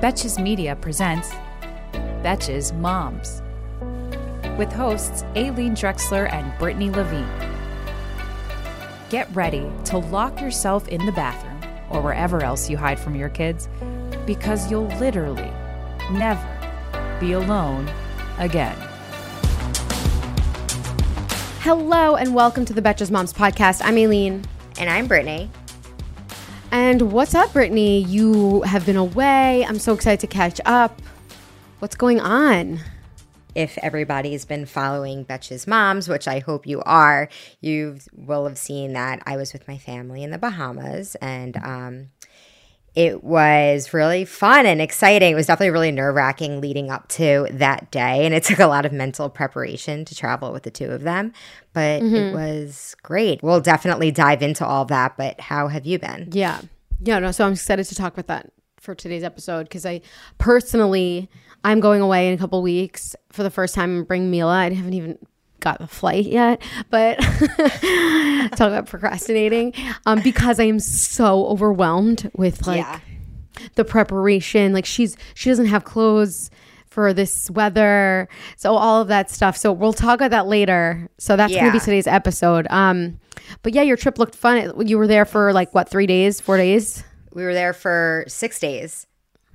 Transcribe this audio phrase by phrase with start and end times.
[0.00, 1.28] Betches Media presents
[2.22, 3.42] Betches Moms
[4.56, 7.28] with hosts Aileen Drexler and Brittany Levine.
[9.10, 11.60] Get ready to lock yourself in the bathroom
[11.90, 13.68] or wherever else you hide from your kids
[14.24, 15.52] because you'll literally
[16.12, 17.86] never be alone
[18.38, 18.78] again.
[21.60, 23.82] Hello and welcome to the Betches Moms podcast.
[23.84, 24.46] I'm Aileen.
[24.78, 25.50] And I'm Brittany.
[26.72, 28.02] And what's up, Brittany?
[28.04, 29.64] You have been away.
[29.64, 31.02] I'm so excited to catch up.
[31.80, 32.78] What's going on?
[33.56, 37.28] If everybody's been following Betches Moms, which I hope you are,
[37.60, 42.10] you will have seen that I was with my family in the Bahamas and um,
[43.00, 45.32] it was really fun and exciting.
[45.32, 48.26] It was definitely really nerve wracking leading up to that day.
[48.26, 51.32] And it took a lot of mental preparation to travel with the two of them,
[51.72, 52.14] but mm-hmm.
[52.14, 53.42] it was great.
[53.42, 55.16] We'll definitely dive into all that.
[55.16, 56.28] But how have you been?
[56.32, 56.60] Yeah.
[57.00, 57.18] Yeah.
[57.20, 60.02] No, so I'm excited to talk about that for today's episode because I
[60.36, 61.30] personally,
[61.64, 64.54] I'm going away in a couple weeks for the first time and bring Mila.
[64.54, 65.18] I haven't even
[65.60, 69.72] got the flight yet, but talk about procrastinating
[70.06, 73.00] um, because I am so overwhelmed with like yeah.
[73.74, 74.72] the preparation.
[74.72, 76.50] Like she's she doesn't have clothes
[76.88, 79.56] for this weather, so all of that stuff.
[79.56, 81.08] So we'll talk about that later.
[81.18, 81.60] So that's yeah.
[81.60, 82.66] gonna be today's episode.
[82.70, 83.20] Um,
[83.62, 84.86] but yeah, your trip looked fun.
[84.86, 87.04] You were there for like what three days, four days?
[87.32, 89.06] We were there for six days.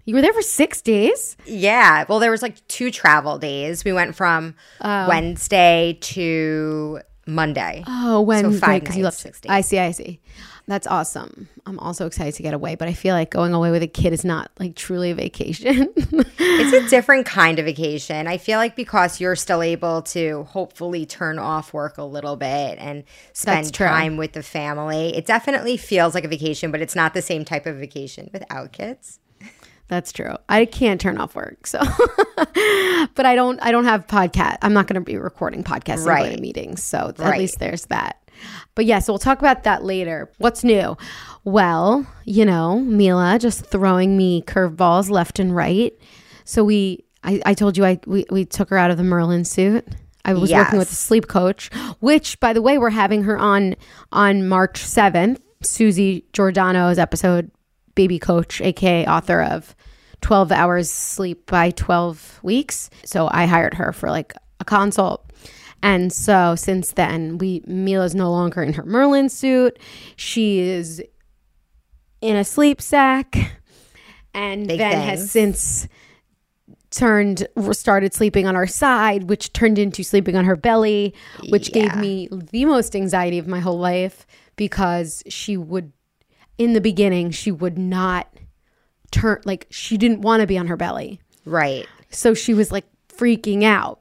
[0.06, 1.36] You were there for six days?
[1.46, 2.06] Yeah.
[2.08, 3.84] Well, there was like two travel days.
[3.84, 5.08] We went from oh.
[5.08, 7.84] Wednesday to Monday.
[7.88, 8.60] Oh, Wednesday.
[8.60, 9.50] So five nights, you left six days.
[9.50, 9.80] I see.
[9.80, 10.20] I see.
[10.68, 11.48] That's awesome.
[11.68, 14.14] I'm also excited to get away, but I feel like going away with a kid
[14.14, 15.92] is not like truly a vacation.
[15.96, 18.28] it's a different kind of vacation.
[18.28, 22.80] I feel like because you're still able to hopefully turn off work a little bit
[22.80, 27.14] and spend time with the family, it definitely feels like a vacation, but it's not
[27.14, 29.20] the same type of vacation without kids.
[29.88, 30.36] That's true.
[30.50, 31.80] I can't turn off work, so.
[33.16, 33.60] but I don't.
[33.62, 34.58] I don't have podcast.
[34.62, 36.32] I'm not going to be recording podcasts right.
[36.32, 37.34] in meetings, so right.
[37.34, 38.22] at least there's that.
[38.74, 40.32] But yeah, so we'll talk about that later.
[40.40, 40.98] What's new?
[41.44, 45.94] Well, you know, Mila just throwing me curveballs left and right.
[46.44, 49.46] So we, I, I told you, I we, we took her out of the Merlin
[49.46, 49.88] suit.
[50.26, 50.66] I was yes.
[50.66, 53.76] working with a sleep coach, which, by the way, we're having her on
[54.12, 55.42] on March seventh.
[55.62, 57.50] Suzy Giordano's episode
[57.96, 59.76] baby coach, aka author of
[60.22, 62.90] 12 hours sleep by 12 weeks.
[63.04, 65.32] So I hired her for like a consult.
[65.84, 69.78] And so since then, we Mila's no longer in her Merlin suit.
[70.16, 71.04] She is
[72.22, 73.36] in a sleep sack.
[74.34, 75.88] And Big then has since
[76.90, 81.14] turned started sleeping on our side, which turned into sleeping on her belly,
[81.50, 81.84] which yeah.
[81.84, 84.26] gave me the most anxiety of my whole life
[84.56, 85.92] because she would
[86.58, 88.28] in the beginning, she would not
[89.12, 91.20] turn, like, she didn't want to be on her belly.
[91.46, 91.88] Right.
[92.10, 94.00] So she was like freaking out.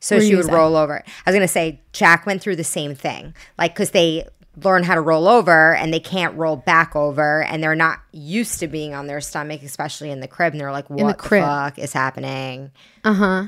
[0.00, 1.04] So she would roll over.
[1.04, 3.34] I was going to say, Jack went through the same thing.
[3.58, 4.26] Like, because they
[4.56, 8.60] learn how to roll over and they can't roll back over and they're not used
[8.60, 10.54] to being on their stomach, especially in the crib.
[10.54, 12.70] And they're like, what the, the fuck is happening?
[13.04, 13.44] Uh huh.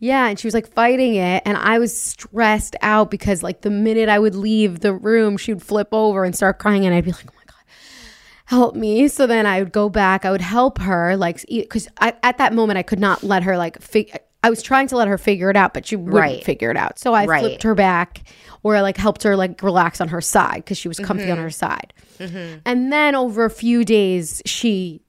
[0.00, 3.70] Yeah, and she was like fighting it, and I was stressed out because like the
[3.70, 7.04] minute I would leave the room, she would flip over and start crying, and I'd
[7.04, 7.64] be like, "Oh my god,
[8.46, 12.38] help me!" So then I would go back, I would help her, like because at
[12.38, 14.18] that moment I could not let her like figure.
[14.42, 16.42] I was trying to let her figure it out, but she wouldn't right.
[16.42, 16.98] figure it out.
[16.98, 17.40] So I right.
[17.40, 18.22] flipped her back,
[18.62, 21.32] or I like helped her like relax on her side because she was comfy mm-hmm.
[21.32, 21.92] on her side.
[22.18, 22.60] Mm-hmm.
[22.64, 25.02] And then over a few days, she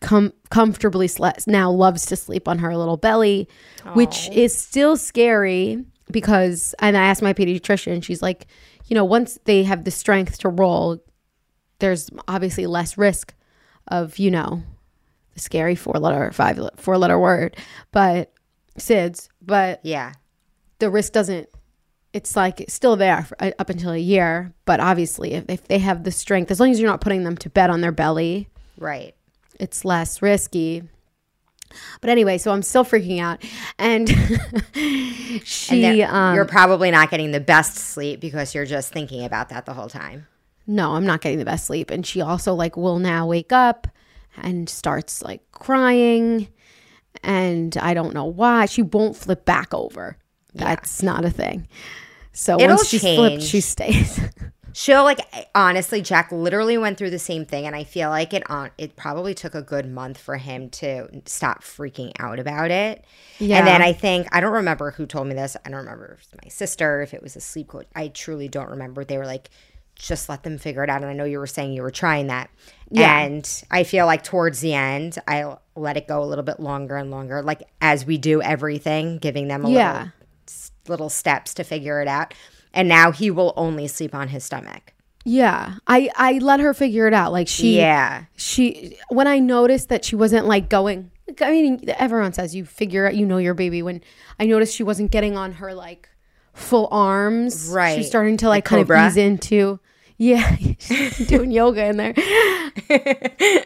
[0.00, 3.48] com- comfortably slept now loves to sleep on her little belly,
[3.82, 3.94] Aww.
[3.94, 8.46] which is still scary because and I asked my pediatrician, she's like,
[8.86, 11.02] you know, once they have the strength to roll,
[11.78, 13.34] there's obviously less risk
[13.88, 14.62] of, you know,
[15.34, 17.56] the scary four letter five four letter word,
[17.92, 18.32] but
[18.78, 20.14] SIDS, but yeah.
[20.78, 21.48] The risk doesn't
[22.12, 25.78] it's like still there for, uh, up until a year, but obviously if, if they
[25.78, 28.48] have the strength, as long as you're not putting them to bed on their belly,
[28.78, 29.14] right?
[29.60, 30.82] It's less risky.
[32.00, 33.44] But anyway, so I'm still freaking out,
[33.78, 34.08] and
[35.44, 35.84] she.
[35.84, 39.66] And um, you're probably not getting the best sleep because you're just thinking about that
[39.66, 40.26] the whole time.
[40.66, 43.86] No, I'm not getting the best sleep, and she also like will now wake up
[44.36, 46.48] and starts like crying,
[47.22, 50.16] and I don't know why she won't flip back over.
[50.54, 51.12] That's yeah.
[51.12, 51.68] not a thing.
[52.32, 53.18] So It'll once she's change.
[53.18, 54.20] flipped, she stays.
[54.72, 58.48] She'll like honestly, Jack literally went through the same thing, and I feel like it
[58.50, 63.04] on it probably took a good month for him to stop freaking out about it.
[63.38, 63.58] Yeah.
[63.58, 65.56] And then I think I don't remember who told me this.
[65.64, 67.86] I don't remember if it was my sister, if it was a sleep coach.
[67.94, 69.04] I truly don't remember.
[69.04, 69.50] They were like,
[70.00, 71.02] just let them figure it out.
[71.02, 72.50] And I know you were saying you were trying that.
[72.90, 73.20] Yeah.
[73.20, 76.96] And I feel like towards the end, I let it go a little bit longer
[76.96, 79.92] and longer, like as we do everything, giving them a yeah.
[79.92, 80.12] little,
[80.88, 82.34] little steps to figure it out.
[82.72, 84.92] And now he will only sleep on his stomach.
[85.24, 85.74] Yeah.
[85.86, 87.32] I I let her figure it out.
[87.32, 88.24] Like she Yeah.
[88.36, 93.06] She when I noticed that she wasn't like going I mean everyone says you figure
[93.06, 94.02] out you know your baby when
[94.38, 96.08] I noticed she wasn't getting on her like
[96.54, 97.70] full arms.
[97.72, 97.96] Right.
[97.96, 99.80] She's starting to like, kind of ease into
[100.20, 100.54] yeah,
[101.28, 102.14] doing yoga in there.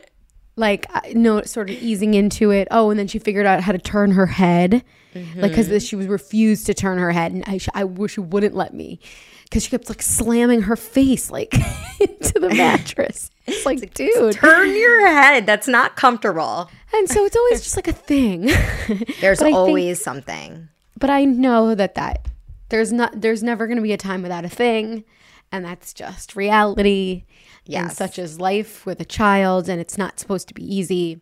[0.57, 2.69] like no sort of easing into it.
[2.71, 4.85] Oh, and then she figured out how to turn her head.
[5.15, 5.41] Mm-hmm.
[5.41, 8.55] Like cuz she was refused to turn her head and I I wish she wouldn't
[8.55, 9.01] let me
[9.45, 11.55] because she kept like slamming her face like
[12.01, 13.31] into the mattress.
[13.47, 15.47] It's like, like, dude, turn your head.
[15.47, 16.71] That's not comfortable.
[16.93, 18.51] And so it's always just like a thing.
[19.21, 20.69] There's always think, something.
[20.99, 22.27] But I know that that
[22.69, 25.05] there's not there's never going to be a time without a thing,
[25.53, 27.25] and that's just reality.
[27.67, 27.83] Yes.
[27.83, 31.21] And such as life with a child, and it's not supposed to be easy.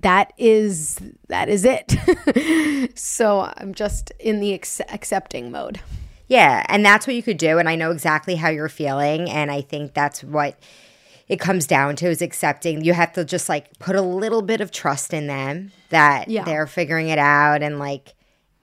[0.00, 1.94] That is that is it.
[2.98, 5.80] so I'm just in the ex- accepting mode.
[6.28, 7.58] Yeah, and that's what you could do.
[7.58, 9.30] And I know exactly how you're feeling.
[9.30, 10.58] And I think that's what
[11.28, 12.84] it comes down to is accepting.
[12.84, 16.44] You have to just like put a little bit of trust in them that yeah.
[16.44, 18.13] they're figuring it out and like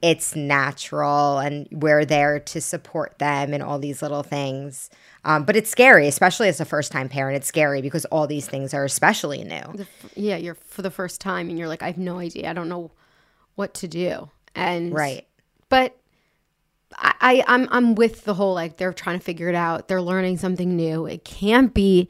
[0.01, 4.89] it's natural and we're there to support them and all these little things.
[5.23, 7.37] Um, but it's scary, especially as a first time parent.
[7.37, 9.61] It's scary because all these things are especially new.
[9.75, 12.49] The, yeah, you're for the first time and you're like, I have no idea.
[12.49, 12.91] I don't know
[13.55, 14.29] what to do.
[14.55, 15.27] And right.
[15.69, 15.95] But
[16.97, 19.87] I, I'm I'm with the whole like they're trying to figure it out.
[19.87, 21.05] They're learning something new.
[21.05, 22.09] It can't be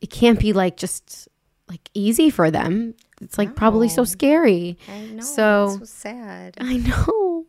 [0.00, 1.28] it can't be like just
[1.68, 2.94] like easy for them.
[3.20, 4.78] It's like probably so scary.
[4.88, 5.22] I know.
[5.22, 6.56] So, so sad.
[6.60, 7.46] I know.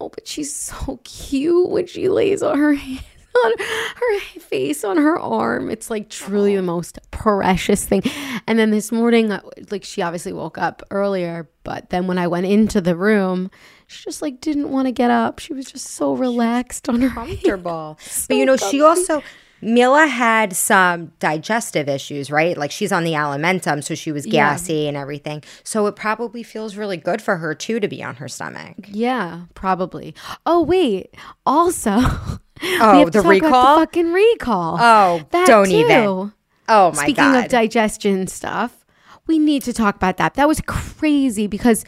[0.00, 3.04] Oh, but she's so cute when she lays on her hand
[3.44, 5.70] on her face on her arm.
[5.70, 8.02] It's like truly the most precious thing.
[8.46, 12.26] And then this morning, uh, like she obviously woke up earlier, but then when I
[12.26, 13.50] went into the room,
[13.86, 15.38] she just like didn't want to get up.
[15.38, 17.98] She was just so relaxed on her comfortable.
[18.00, 18.76] so but you know, comfy.
[18.76, 19.22] she also
[19.60, 22.56] Mila had some digestive issues, right?
[22.56, 24.88] Like she's on the alimentum, so she was gassy yeah.
[24.88, 25.42] and everything.
[25.64, 28.76] So it probably feels really good for her too to be on her stomach.
[28.88, 30.14] Yeah, probably.
[30.46, 31.14] Oh wait,
[31.44, 32.00] also.
[32.60, 33.78] Oh, the recall.
[33.78, 34.78] The fucking recall.
[34.80, 35.76] Oh, that don't too.
[35.76, 36.32] even.
[36.68, 37.30] Oh my Speaking god.
[37.30, 38.84] Speaking of digestion stuff,
[39.28, 40.34] we need to talk about that.
[40.34, 41.84] That was crazy because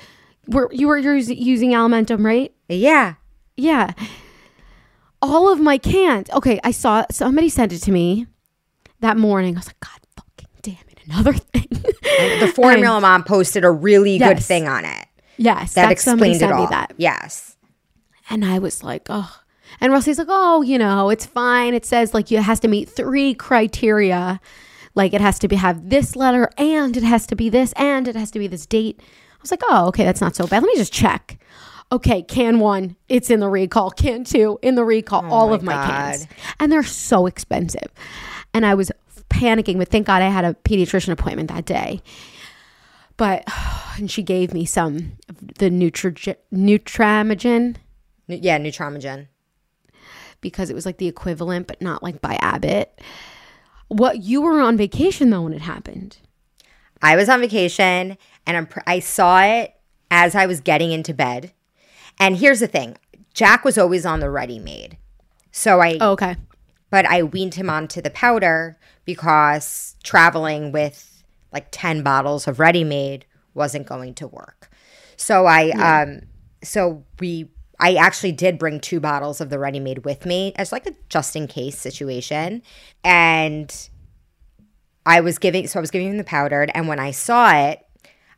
[0.46, 2.54] we're, you were using Alimentum, right?
[2.68, 3.14] Yeah.
[3.56, 3.94] Yeah
[5.22, 6.30] all of my cans.
[6.30, 8.26] Okay, I saw somebody sent it to me
[9.00, 9.56] that morning.
[9.56, 11.68] I was like, God fucking damn it, another thing.
[11.70, 15.06] the formula and, mom posted a really yes, good thing on it.
[15.36, 16.68] Yes, that explained it all.
[16.68, 16.92] That.
[16.96, 17.56] Yes,
[18.28, 19.36] and I was like, oh.
[19.80, 21.74] And Rusty's like, oh, you know, it's fine.
[21.74, 24.40] It says like it has to meet three criteria.
[24.94, 28.08] Like it has to be have this letter and it has to be this and
[28.08, 29.00] it has to be this date.
[29.00, 30.62] I was like, oh, okay, that's not so bad.
[30.62, 31.38] Let me just check
[31.92, 33.90] okay, can one, it's in the recall.
[33.90, 35.24] Can two, in the recall.
[35.24, 35.90] Oh all my of my God.
[35.90, 36.26] cans.
[36.58, 37.88] And they're so expensive.
[38.54, 38.90] And I was
[39.28, 42.02] panicking, but thank God I had a pediatrician appointment that day.
[43.16, 43.44] But,
[43.96, 45.12] and she gave me some
[45.58, 47.76] the Nutri- Nutramigen.
[48.26, 49.26] Yeah, Nutramigen.
[50.40, 52.98] Because it was like the equivalent, but not like by Abbott.
[53.88, 56.18] What you were on vacation though when it happened?
[57.02, 58.16] I was on vacation
[58.46, 59.74] and I'm pr- I saw it
[60.10, 61.52] as I was getting into bed
[62.20, 62.96] and here's the thing
[63.34, 64.98] Jack was always on the ready made.
[65.50, 65.98] So I.
[66.00, 66.36] Oh, okay.
[66.90, 71.22] But I weaned him onto the powder because traveling with
[71.52, 74.70] like 10 bottles of ready made wasn't going to work.
[75.16, 76.02] So I, yeah.
[76.02, 76.20] um,
[76.62, 77.48] so we,
[77.78, 80.94] I actually did bring two bottles of the ready made with me as like a
[81.08, 82.62] just in case situation.
[83.04, 83.88] And
[85.06, 86.70] I was giving, so I was giving him the powdered.
[86.74, 87.86] And when I saw it,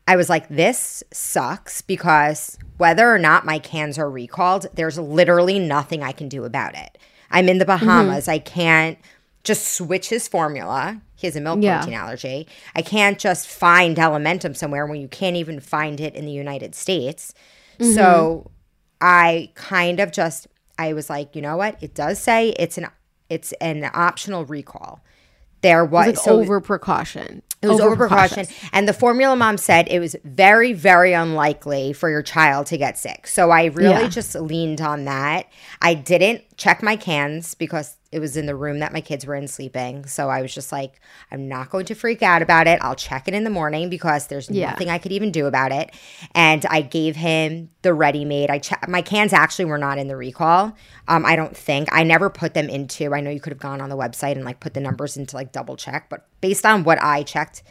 [0.07, 5.59] I was like, this sucks because whether or not my cans are recalled, there's literally
[5.59, 6.97] nothing I can do about it.
[7.31, 8.23] I'm in the Bahamas.
[8.23, 8.31] Mm-hmm.
[8.31, 8.97] I can't
[9.43, 11.01] just switch his formula.
[11.15, 11.79] He has a milk yeah.
[11.79, 12.47] protein allergy.
[12.75, 16.75] I can't just find Alimentum somewhere when you can't even find it in the United
[16.75, 17.33] States.
[17.79, 17.93] Mm-hmm.
[17.93, 18.51] So
[19.01, 21.81] I kind of just I was like, you know what?
[21.81, 22.87] It does say it's an
[23.29, 25.03] it's an optional recall.
[25.63, 27.41] There was, was like so over precaution.
[27.63, 28.45] It was over precaution.
[28.73, 32.97] And the formula mom said it was very, very unlikely for your child to get
[32.97, 33.25] sick.
[33.25, 34.07] So I really yeah.
[34.09, 35.47] just leaned on that.
[35.81, 39.33] I didn't check my cans because it was in the room that my kids were
[39.33, 40.05] in sleeping.
[40.05, 40.99] So I was just like,
[41.31, 42.77] I'm not going to freak out about it.
[42.81, 44.69] I'll check it in the morning because there's Yeah.
[44.69, 45.91] nothing I could even do about it.
[46.35, 48.51] And I gave him the ready made.
[48.51, 50.73] I che- my cans actually were not in the recall.
[51.07, 53.15] Um, I don't think I never put them into.
[53.15, 55.35] I know you could have gone on the website and like put the numbers into
[55.35, 57.63] like double check, but based on what I checked,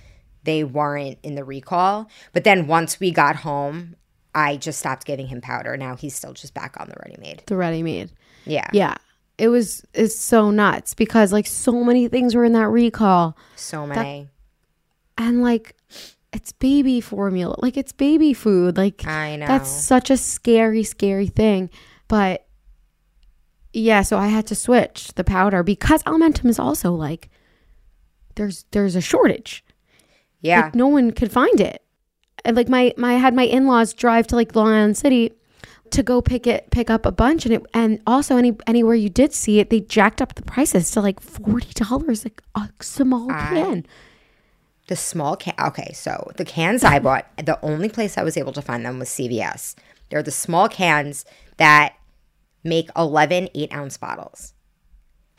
[0.43, 2.09] they weren't in the recall.
[2.33, 3.95] But then once we got home,
[4.35, 5.77] I just stopped giving him powder.
[5.77, 7.43] Now he's still just back on the ready made.
[7.47, 8.11] The ready made.
[8.47, 8.69] Yeah.
[8.73, 8.95] Yeah.
[9.39, 13.87] It was it's so nuts because like so many things were in that recall So
[13.87, 14.29] many.
[15.19, 15.75] and like
[16.33, 17.57] it's baby formula.
[17.59, 18.77] Like it's baby food.
[18.77, 19.47] Like I know.
[19.47, 21.71] that's such a scary, scary thing.
[22.09, 22.47] But
[23.73, 27.29] yeah, so I had to switch the powder because Alimentum is also like
[28.37, 29.65] there's there's a shortage.
[30.41, 30.63] yeah.
[30.63, 31.83] Like no one could find it.
[32.45, 35.33] And like my my I had my in-laws drive to like Long Island City
[35.93, 39.09] to go pick it pick up a bunch and it and also any anywhere you
[39.09, 43.29] did see it, they jacked up the prices to like forty dollars like a small
[43.29, 43.87] can.
[44.89, 45.55] the small can.
[45.59, 48.99] Okay, so the cans I bought, the only place I was able to find them
[48.99, 49.75] was CVS.
[50.11, 51.25] They're the small cans
[51.57, 51.95] that
[52.65, 54.55] make 11 eight ounce bottles.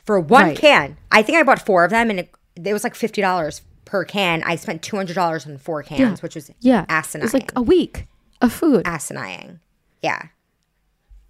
[0.04, 0.58] For one Right.
[0.58, 2.30] can, I think I bought four of them and it,
[2.62, 4.42] it was like $50 per can.
[4.44, 6.84] I spent $200 on four cans, which was Yeah.
[6.88, 7.24] asinine.
[7.24, 8.06] It's like a week
[8.42, 8.82] of food.
[8.86, 9.60] asinine.
[10.02, 10.22] Yeah.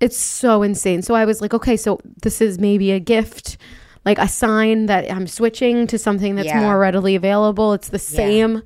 [0.05, 1.03] It's so insane.
[1.03, 3.57] So I was like, okay, so this is maybe a gift,
[4.05, 6.61] like a sign that I'm switching to something that's Yeah.
[6.61, 7.73] more readily available.
[7.73, 8.63] It's the same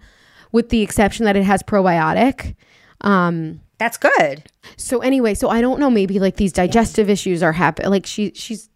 [0.52, 2.56] with the exception that it has probiotic.
[3.02, 4.42] Um That's good.
[4.76, 8.32] so anyway, so I don't know maybe like these digestive issues are happening like she
[8.34, 8.68] she's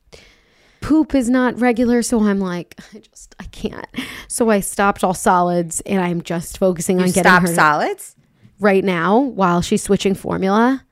[0.80, 3.86] poop is not regular so I'm like I just I can't.
[4.28, 8.14] So I stopped all solids and I'm just focusing on getting stop her solids?
[8.60, 10.84] right now while she's switching formula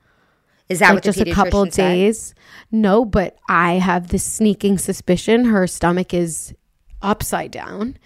[0.71, 2.33] Is that like what the just a couple days.
[2.71, 6.53] No, but I have this sneaking suspicion her stomach is
[7.01, 7.97] upside down.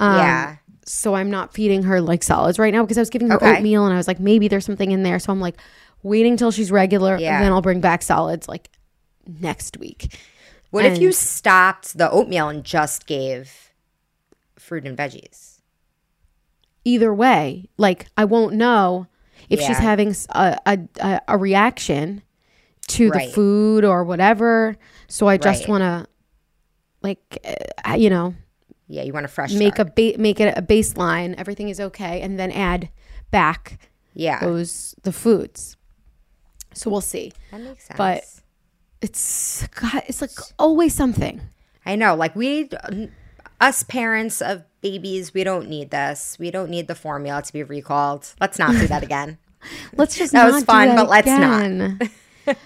[0.00, 0.56] Um, yeah.
[0.86, 3.56] So I'm not feeding her like solids right now because I was giving her Okay.
[3.56, 5.18] oatmeal and I was like, maybe there's something in there.
[5.18, 5.56] So I'm like
[6.02, 7.36] waiting till she's regular Yeah.
[7.36, 8.68] and then I'll bring back solids like
[9.26, 10.14] next week.
[10.70, 13.70] What if you stopped the oatmeal and just gave
[14.58, 15.60] fruit and veggies?
[16.84, 19.06] Either way, like I won't know
[19.48, 19.80] if she's Yeah.
[19.80, 20.14] having
[21.28, 22.22] a reaction
[22.88, 23.28] to Right.
[23.28, 24.76] the food or whatever.
[25.08, 25.68] So I just Right.
[25.68, 26.06] want to
[27.02, 27.38] like,
[27.86, 28.34] uh, you know,
[28.88, 29.88] Yeah, you want a fresh make start.
[29.88, 32.90] a ba- make it a baseline everything is okay and then add
[33.30, 33.78] back
[34.14, 34.40] yeah.
[34.40, 35.76] those the foods
[36.74, 37.96] so we'll see That makes sense.
[37.96, 38.24] but-
[39.00, 41.40] it's God, it's like always something
[41.86, 42.70] I know, like we,
[43.64, 46.36] us parents of babies, we don't need this.
[46.38, 48.34] We don't need the formula to be recalled.
[48.40, 49.38] Let's not do that again.
[49.96, 52.56] let's just That not was fun, that but let's not.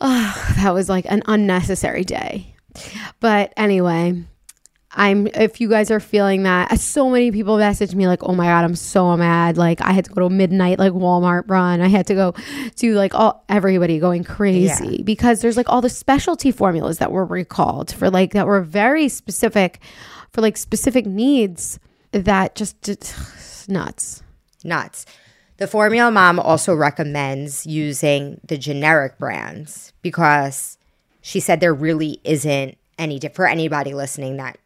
[0.00, 2.54] oh, that was like an unnecessary day
[3.20, 4.24] but anyway
[4.94, 8.46] I'm if you guys are feeling that so many people message me like oh my
[8.46, 9.56] god I'm so mad.
[9.56, 11.80] Like I had to go to midnight like Walmart run.
[11.80, 12.34] I had to go
[12.76, 15.02] to like all everybody going crazy.
[15.02, 19.08] Because there's like all the specialty formulas that were recalled for like that were very
[19.08, 19.80] specific
[20.32, 21.78] for like specific needs
[22.12, 24.22] that just, just nuts.
[24.64, 25.06] Nuts.
[25.58, 30.78] The Formula Mom also recommends using the generic brands because
[31.20, 34.58] she said there really isn't any for anybody listening that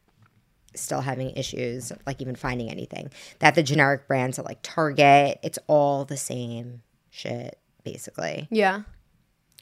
[0.79, 3.11] still having issues, like even finding anything.
[3.41, 8.83] That the generic brands are like Target, it's all the same shit basically, yeah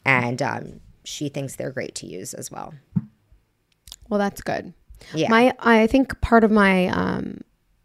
[0.07, 2.75] and um, she thinks they're great to use as well.
[4.09, 4.73] well that's good
[5.15, 5.29] Yeah.
[5.31, 7.41] My I think part of my um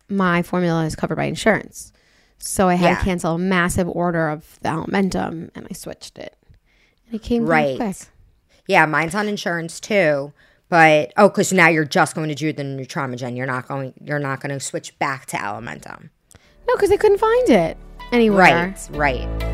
[0.09, 1.93] my formula is covered by insurance.
[2.39, 2.97] So I had Yeah.
[2.99, 6.35] to cancel a massive order of the Alimentum and I switched it.
[7.05, 7.77] And it came Right.
[7.79, 7.95] right.
[7.95, 8.07] quick.
[8.67, 10.31] Yeah, mine's on insurance too.
[10.69, 13.35] But oh, because now you're just going to do the Nutramigen.
[13.35, 13.93] You're not going.
[14.03, 16.09] You're not going to switch back to Alimentum.
[16.67, 17.77] No, because I couldn't find it
[18.11, 18.75] anywhere.
[18.91, 19.27] Right.
[19.27, 19.49] Right.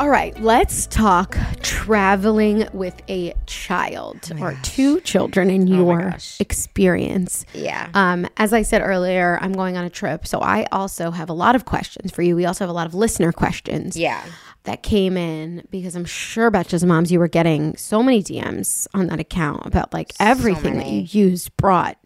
[0.00, 6.40] All right, let's talk traveling with a child or two children in your gosh.
[6.40, 7.46] experience.
[7.52, 7.90] Yeah.
[7.94, 11.32] Um, as I said earlier, I'm going on a trip, so I also have a
[11.32, 12.34] lot of questions for you.
[12.34, 13.96] We also have a lot of listener questions.
[13.96, 14.24] yeah.
[14.64, 19.06] That came in because I'm sure Betches Moms, you were getting so many DMs on
[19.06, 21.96] that account about like everything that you used, brought,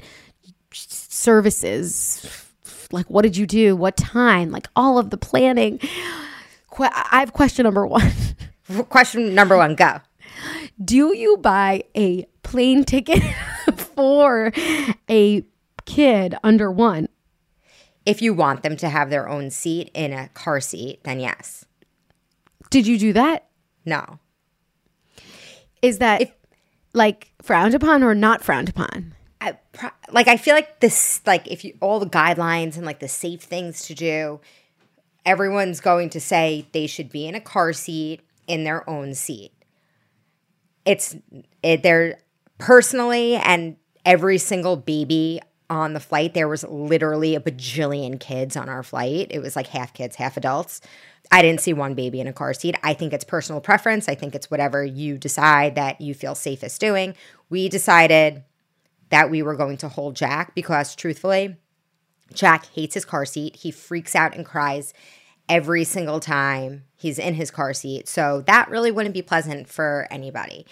[0.73, 2.45] services.
[2.93, 3.75] Like, what did you do?
[3.75, 4.51] What time?
[4.51, 5.79] Like, all of the planning.
[5.79, 8.13] Que- I have question number one
[8.89, 9.75] Question number one.
[9.75, 10.01] Go.
[10.83, 13.23] Do you buy a plane ticket
[13.77, 14.53] for
[15.09, 15.45] a
[15.85, 17.09] kid under one?
[18.07, 21.65] If you want them to have their own seat in a car seat, then yes.
[22.75, 23.47] Did you do that?
[23.87, 24.19] No.
[25.81, 26.33] Is that If-
[26.93, 29.15] like frowned upon or not frowned upon?
[29.41, 29.57] I,
[30.11, 33.43] like I feel like this like if you all the guidelines and like the safe
[33.43, 34.41] things to do,
[35.25, 39.53] everyone's going to say they should be in a car seat in their own seat.
[40.85, 41.15] It's
[41.63, 42.19] it they're
[42.59, 45.41] personally and every single baby
[45.75, 49.29] on the flight there was literally a bajillion kids on our flight.
[49.31, 50.81] It was like half kids, half adults.
[51.31, 52.77] I didn't see one baby in a car seat.
[52.83, 54.09] I think it's personal preference.
[54.09, 57.15] I think it's whatever you decide that you feel safest doing.
[57.49, 58.45] We decided
[59.09, 61.57] that we were going to hold Jack because truthfully,
[62.33, 63.57] Jack hates his car seat.
[63.57, 64.93] He freaks out and cries
[65.49, 68.09] every single time he's in his car seat.
[68.09, 70.67] So that really wouldn't be pleasant for anybody.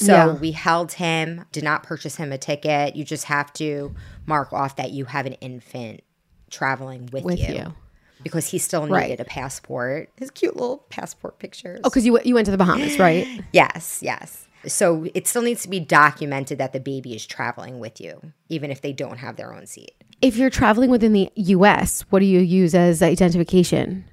[0.00, 0.32] So Yeah.
[0.34, 2.94] we held him, did not purchase him a ticket.
[2.94, 3.94] You just have to
[4.26, 6.02] mark off that you have an infant
[6.50, 7.54] traveling with, With you.
[7.54, 7.74] you.
[8.22, 9.20] Because he still needed Right.
[9.20, 10.10] a passport.
[10.16, 11.80] His cute little passport pictures.
[11.82, 13.26] Oh, because you you went to the Bahamas, right?
[13.52, 14.46] Yes, yes.
[14.66, 18.70] So it still needs to be documented that the baby is traveling with you, even
[18.70, 19.92] if they don't have their own seat.
[20.20, 24.04] if you're traveling within the U.S., what do you use as identification?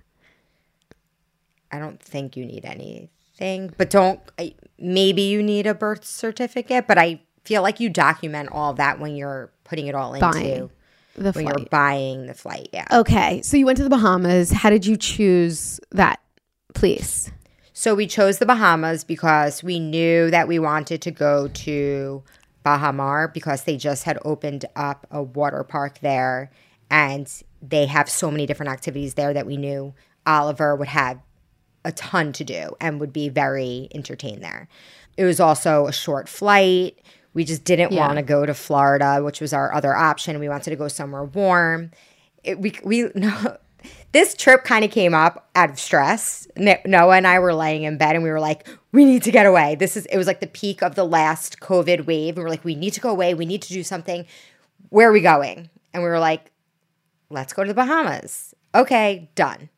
[1.71, 4.19] I don't think you need anything, but don't.
[4.39, 8.99] I, maybe you need a birth certificate, but I feel like you document all that
[8.99, 10.69] when you're putting it all into Buying
[11.15, 11.45] the when flight.
[11.45, 12.69] you're buying the flight.
[12.73, 12.85] Yeah.
[12.91, 14.51] Okay, so you went to the Bahamas.
[14.51, 16.19] How did you choose that
[16.73, 17.31] place?
[17.73, 22.23] So we chose the Bahamas because we knew that we wanted to go to
[22.63, 26.51] Baha Mar because they just had opened up a water park there
[26.89, 29.93] and they have so many different activities there that we knew
[30.25, 31.19] Oliver would have
[31.85, 34.67] a ton to do and would be very entertained there.
[35.15, 36.99] It was also a short flight.
[37.33, 38.05] We just didn't Yeah.
[38.05, 40.39] want to go to Florida, which was our other option.
[40.39, 41.91] We wanted to go somewhere warm.
[42.43, 43.57] It, we we no,
[44.11, 46.47] this trip kind of came up out of stress.
[46.57, 49.45] Noah and I were laying in bed and we were like, we need to get
[49.45, 49.75] away.
[49.75, 52.29] This is it was like the peak of the last COVID wave.
[52.35, 53.33] And We were like, we need to go away.
[53.33, 54.25] We need to do something.
[54.89, 55.69] Where are we going?
[55.93, 56.51] And we were like,
[57.29, 58.53] let's go to the Bahamas.
[58.73, 59.69] Okay, done.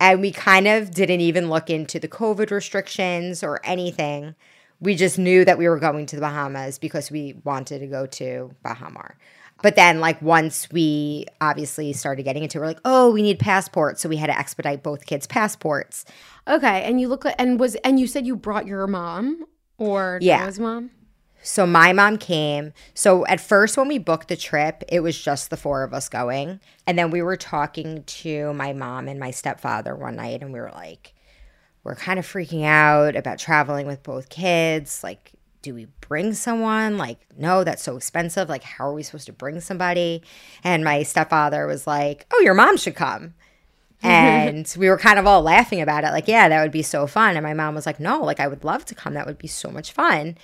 [0.00, 4.34] And we kind of didn't even look into the COVID restrictions or anything.
[4.80, 8.06] We just knew that we were going to the Bahamas because we wanted to go
[8.06, 9.18] to Baha Mar.
[9.62, 13.38] But then, like, once we obviously started getting into it, we're like, oh, we need
[13.38, 14.00] passports.
[14.00, 16.06] So we had to expedite both kids' passports.
[16.48, 19.44] Okay, and you look like, and was and you said you brought your mom
[19.76, 20.38] or Yeah.
[20.38, 20.90] Noah's mom.
[21.42, 22.72] So my mom came.
[22.94, 26.08] So at first, when we booked the trip, it was just the four of us
[26.08, 26.60] going.
[26.86, 30.60] And then we were talking to my mom and my stepfather one night, and we
[30.60, 31.14] were like,
[31.82, 35.02] we're kind of freaking out about traveling with both kids.
[35.02, 36.98] Like, do we bring someone?
[36.98, 38.48] Like, no, that's so expensive.
[38.48, 40.22] Like, how are we supposed to bring somebody?
[40.62, 43.34] And my stepfather was like, oh, your mom should come.
[44.02, 47.06] And we were kind of all laughing about it, like, yeah, that would be so
[47.06, 47.36] fun.
[47.36, 49.12] And my mom was like, no, like, I would love to come.
[49.12, 50.38] That would be so much fun.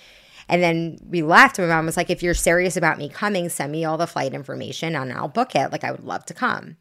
[0.49, 1.59] And then we laughed.
[1.59, 4.07] And my mom was like, if you're serious about me coming, send me all the
[4.07, 5.71] flight information and I'll book it.
[5.71, 6.77] Like, I would love to come.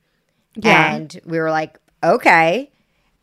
[0.55, 0.94] Yeah.
[0.94, 2.70] And we were like, okay.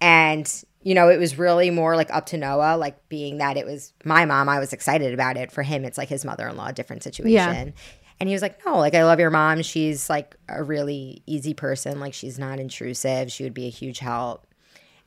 [0.01, 0.51] And,
[0.81, 3.93] you know, it was really more like up to Noah, like being that it was
[4.03, 5.51] my mom, I was excited about it.
[5.51, 7.67] For him, it's like his mother in law, a different situation.
[7.67, 7.71] Yeah.
[8.19, 9.61] And he was like, no, like, I love your mom.
[9.63, 11.99] She's like a really easy person.
[11.99, 13.31] Like, she's not intrusive.
[13.31, 14.45] She would be a huge help.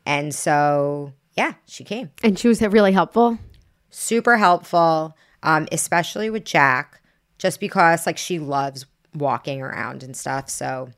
[0.05, 2.11] And so, yeah, she came.
[2.23, 3.39] And she was really helpful.
[3.91, 7.01] Super helpful, um, especially with Jack,
[7.39, 10.49] just because like she loves walking around and stuff.
[10.51, 10.91] So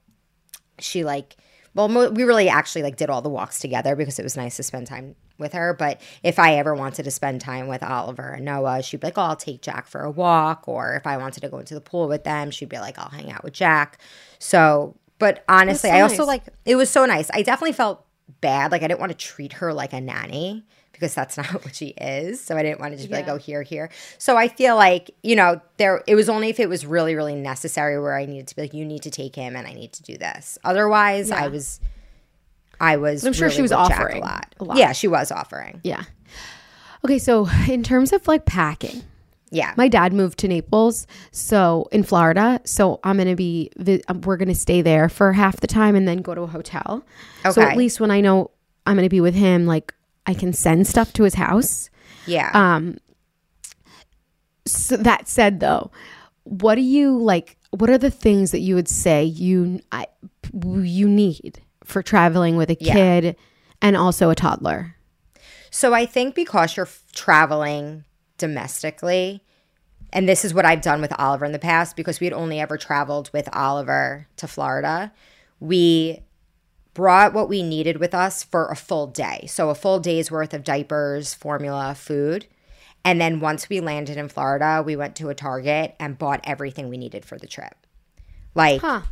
[0.78, 1.36] she like
[1.74, 4.56] well mo- we really actually like did all the walks together because it was nice
[4.56, 5.74] to spend time with her.
[5.74, 9.18] But if i ever wanted to spend time with oliver and noah she'd be like
[9.18, 10.66] oh i'll take jack for a walk.
[10.66, 13.10] Or if i wanted to go into the pool with them she'd be like i'll
[13.10, 13.98] hang out with jack.
[14.38, 16.26] So but honestly so i also nice.
[16.26, 17.30] like it was so nice.
[17.32, 18.04] I definitely felt
[18.40, 18.72] bad.
[18.72, 20.64] Like i didn't want to treat her like a nanny
[20.98, 23.32] because that's not what she is so i didn't want to just be like Yeah.
[23.34, 26.68] oh here here so i feel like you know there it was only if it
[26.68, 29.56] was really really necessary where i needed to be like you need to take him
[29.56, 31.80] and i need to do this otherwise i was
[32.80, 34.54] i was I'm sure she was offering a lot.
[34.60, 34.76] a lot.
[34.76, 36.04] yeah she was offering Yeah.
[37.04, 39.04] Okay, so in terms of like packing,
[39.52, 42.60] yeah my dad moved to Naples, so in Florida.
[42.64, 43.70] So I'm gonna be
[44.08, 47.04] um, we're gonna stay there for half the time and then go to a hotel.
[47.46, 47.52] Okay.
[47.52, 48.50] So at least when I know
[48.84, 49.94] I'm gonna be with him, like
[50.28, 51.90] I can send stuff to his house.
[52.26, 52.98] yeah Um,
[54.66, 55.90] so that said, though,
[56.44, 57.56] what do you like?
[57.70, 60.06] What are the things that you would say you I,
[60.62, 62.92] you need for traveling with a Yeah.
[62.94, 63.36] kid
[63.82, 64.94] and also a toddler?
[65.70, 68.04] So I think because you're f- traveling
[68.38, 69.42] domestically,
[70.12, 72.58] and this is what I've done with Oliver in the past, because we had only
[72.60, 75.12] ever traveled with Oliver to Florida,
[75.60, 76.20] we
[76.98, 79.44] brought what we needed with us for a full day.
[79.46, 82.48] So a full day's worth of diapers, formula, food.
[83.04, 86.88] And then once we landed in Florida, we went to a Target and bought everything
[86.88, 87.76] we needed for the trip.
[88.56, 89.02] Like Huh.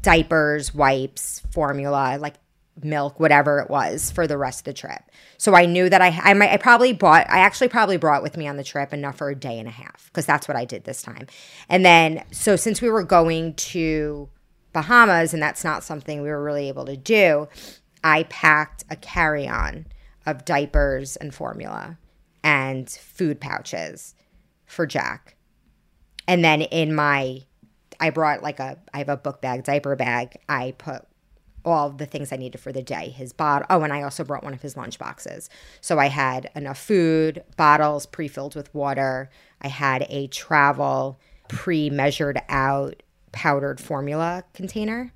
[0.00, 2.36] diapers, wipes, formula, like
[2.82, 5.02] milk, whatever it was for the rest of the trip.
[5.36, 8.38] So I knew that I I might I probably bought I actually probably brought with
[8.38, 10.64] me on the trip enough for a day and a half because that's what I
[10.64, 11.26] did this time.
[11.68, 14.30] And then so since we were going to
[14.74, 17.48] Bahamas and that's not something we were really able to do,
[18.02, 19.86] I packed a carry-on
[20.26, 21.98] of diapers and formula
[22.42, 24.14] and food pouches
[24.66, 25.36] for Jack.
[26.28, 27.44] And then in my
[28.00, 30.38] I brought like a I have a book bag, diaper bag.
[30.48, 31.06] I put
[31.64, 33.08] all the things I needed for the day.
[33.08, 33.66] His bottle.
[33.70, 35.48] Oh, and I also brought one of his lunch boxes.
[35.80, 39.30] So I had enough food, bottles pre-filled with water.
[39.62, 43.02] I had a travel pre-measured out
[43.34, 45.12] powdered formula container.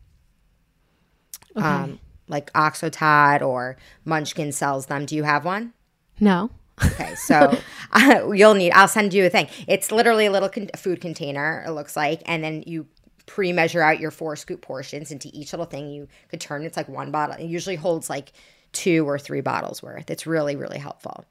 [1.57, 5.07] Um, like OXO Tot or Munchkin sells them.
[5.07, 5.73] Do you have one?
[6.21, 6.51] No.
[6.85, 7.57] Okay, so
[7.93, 8.73] uh, you'll need.
[8.73, 9.49] I'll send you a thing.
[9.67, 11.65] It's literally a little con- food container.
[11.67, 12.87] It looks like, and then you
[13.27, 15.91] pre-measure out your four scoop portions into each little thing.
[15.91, 16.63] You could turn.
[16.65, 17.37] It's like one bottle.
[17.37, 18.33] It usually holds like
[18.73, 20.11] two or three bottles worth.
[20.11, 21.25] It's really really helpful.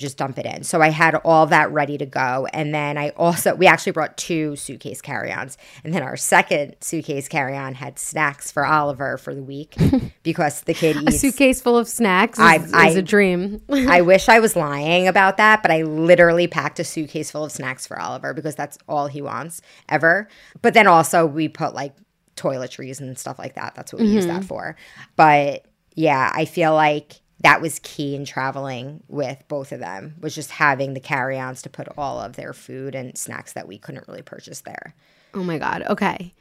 [0.00, 0.64] Just dump it in.
[0.64, 4.16] So I had all that ready to go, and then I also we actually brought
[4.16, 9.42] two suitcase carry-ons, and then our second suitcase carry-on had snacks for Oliver for the
[9.42, 9.76] week
[10.22, 13.62] because the kid A suitcase full of snacks is, I- is a dream.
[13.70, 17.52] I wish I was lying about that, but I literally packed a suitcase full of
[17.52, 20.28] snacks for Oliver because that's all he wants ever.
[20.62, 21.94] But then also we put like
[22.36, 23.74] toiletries and stuff like that.
[23.74, 24.38] That's what we use mm-hmm.
[24.38, 24.76] that for.
[25.16, 30.34] But yeah, I feel like that was key in traveling with both of them was
[30.34, 34.06] just having the carry-ons to put all of their food and snacks that we couldn't
[34.08, 34.94] really purchase there.
[35.34, 35.82] oh my god.
[35.88, 36.34] Okay.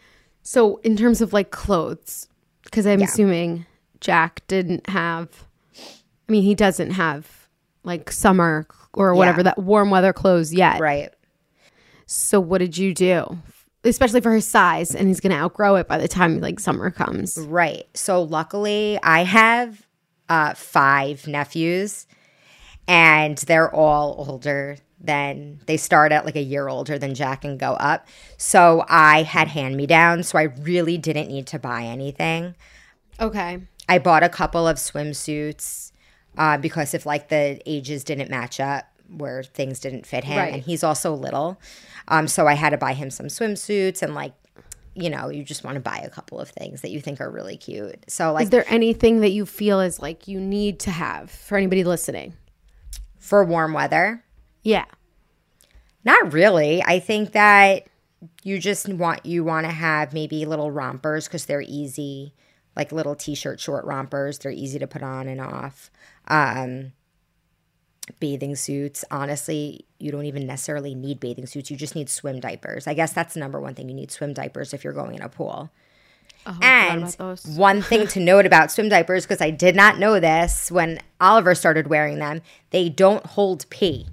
[0.43, 2.27] So in terms of like clothes,
[2.63, 3.65] because I'm assuming
[4.01, 5.45] Jack didn't have.
[5.77, 7.47] I mean, he doesn't have
[7.83, 9.43] like summer or whatever Yeah.
[9.43, 10.79] that warm weather clothes yet.
[10.79, 11.09] Right.
[12.05, 13.37] So what did you do?
[13.83, 17.37] Especially for his size, and he's gonna outgrow it by the time like summer comes.
[17.37, 17.85] Right.
[17.93, 19.85] So luckily, I have
[20.29, 22.07] uh, five nephews,
[22.87, 27.59] and they're all older than they start at like a year older than Jack and
[27.59, 28.07] go up.
[28.37, 32.55] So I had hand me downs, so I really didn't need to buy anything.
[33.19, 33.59] Okay.
[33.87, 35.91] I bought a couple of swimsuits
[36.37, 40.53] uh, because if like the ages didn't match up where things didn't fit him, Right.
[40.53, 41.59] and he's also little,
[42.09, 44.33] um, so I had to buy him some swimsuits and like.
[45.01, 47.29] You know, you just want to buy a couple of things that you think are
[47.29, 48.03] really cute.
[48.09, 51.57] So, like, Is there anything that you feel is like you need to have for
[51.57, 52.33] anybody listening?
[53.17, 54.23] for warm weather,
[54.63, 54.85] Yeah.
[56.05, 56.81] Not really.
[56.81, 57.87] I think that
[58.43, 62.33] you just want you want to have maybe little rompers because they're easy,
[62.75, 64.39] like little t-shirt short rompers.
[64.39, 65.91] They're easy to put on and off.
[66.27, 66.93] Um,
[68.19, 69.03] bathing suits.
[69.11, 71.69] Honestly, you don't even necessarily need bathing suits.
[71.71, 72.87] You just need swim diapers.
[72.87, 73.89] I guess that's the number one thing.
[73.89, 75.69] You need swim diapers if you're going in a pool.
[76.45, 77.13] Oh, And
[77.55, 81.53] one thing to note about swim diapers, because I did not know this when Oliver
[81.55, 82.41] started wearing them,
[82.71, 84.07] they don't hold pee.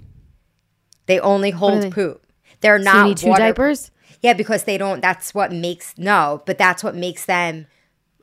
[1.05, 2.23] They only hold they- poop.
[2.61, 3.91] They're So not you need two water- diapers?
[4.21, 4.99] Yeah, because they don't.
[4.99, 7.67] That's what makes no, but that's what makes them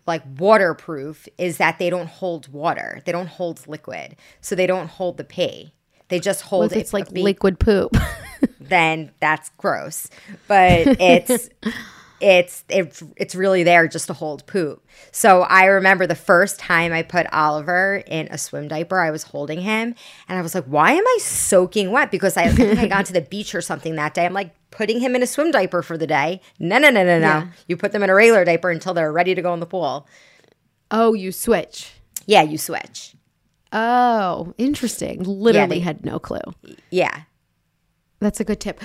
[0.07, 3.01] like waterproof is that they don't hold water.
[3.05, 5.73] They don't hold liquid, so they don't hold the pee.
[6.09, 6.71] They just hold.
[6.71, 7.97] Well, it's it- like liquid poop.
[8.61, 10.09] then that's gross.
[10.49, 11.49] But it's
[12.21, 14.87] it's it, it's really there just to hold poop.
[15.11, 19.25] So I remember the first time I put Oliver in a swim diaper, I was
[19.25, 19.95] holding him
[20.29, 23.07] and I was like, "Why am I soaking wet?" Because I, I think I got
[23.07, 24.25] to the beach or something that day.
[24.27, 26.41] I'm like putting him in a swim diaper for the day.
[26.59, 27.27] No, no, no, no, no.
[27.27, 27.47] Yeah.
[27.69, 30.07] You put them in a regular diaper until they're ready to go in the pool.
[30.91, 31.93] oh, you switch.
[32.27, 33.15] Yeah, you switch.
[33.73, 35.23] Oh, interesting.
[35.25, 36.41] Literally they- had no clue.
[36.91, 37.23] Yeah.
[38.21, 38.81] That's a good tip.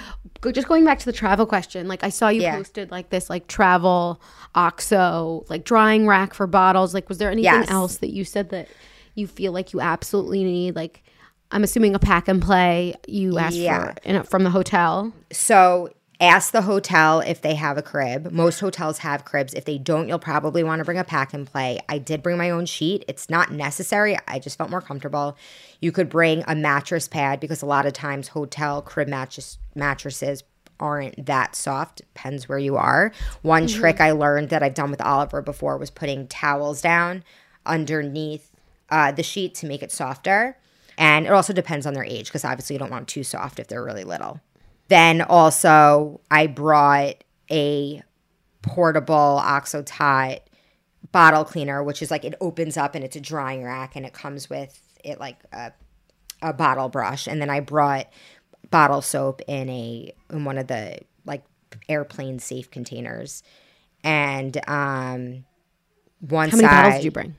[0.51, 2.57] Just going back to the travel question, like I saw you Yeah.
[2.57, 4.19] posted like this like travel
[4.55, 6.93] oxo like drying rack for bottles.
[6.93, 7.69] Like, was there anything Yes.
[7.71, 8.67] else that you said that
[9.15, 10.75] you feel like you absolutely need?
[10.75, 11.03] Like,
[11.51, 13.93] I'm assuming a pack and play you asked Yeah.
[13.93, 15.11] for in from the hotel.
[15.31, 15.89] So
[16.21, 18.31] ask the hotel if they have a crib.
[18.31, 19.53] Most hotels have cribs.
[19.53, 21.79] If they don't, you'll probably want to bring a pack and play.
[21.87, 23.05] I did bring my own sheet.
[23.07, 24.17] It's not necessary.
[24.27, 25.37] I just felt more comfortable.
[25.79, 30.43] You could bring a mattress pad because a lot of times hotel crib mattress mattresses
[30.79, 31.97] aren't that soft.
[31.97, 33.11] Depends where you are.
[33.41, 37.23] One trick I learned that I've done with Oliver before was putting towels down
[37.65, 38.49] underneath
[38.89, 40.57] uh, the sheet to make it softer.
[40.99, 43.67] And it also depends on their age because obviously you don't want too soft if
[43.67, 44.41] they're really little.
[44.89, 48.03] Then also, I brought a
[48.61, 50.41] portable OXO Tot
[51.13, 54.11] bottle cleaner, which is like it opens up and it's a drying rack and it
[54.11, 55.71] comes with it like a,
[56.41, 57.27] a bottle brush.
[57.27, 58.07] And then I brought
[58.69, 61.43] bottle soap in a in one of the like
[61.87, 63.41] airplane safe containers.
[64.03, 65.45] And um
[66.19, 67.35] one How many side, bottles did you bring?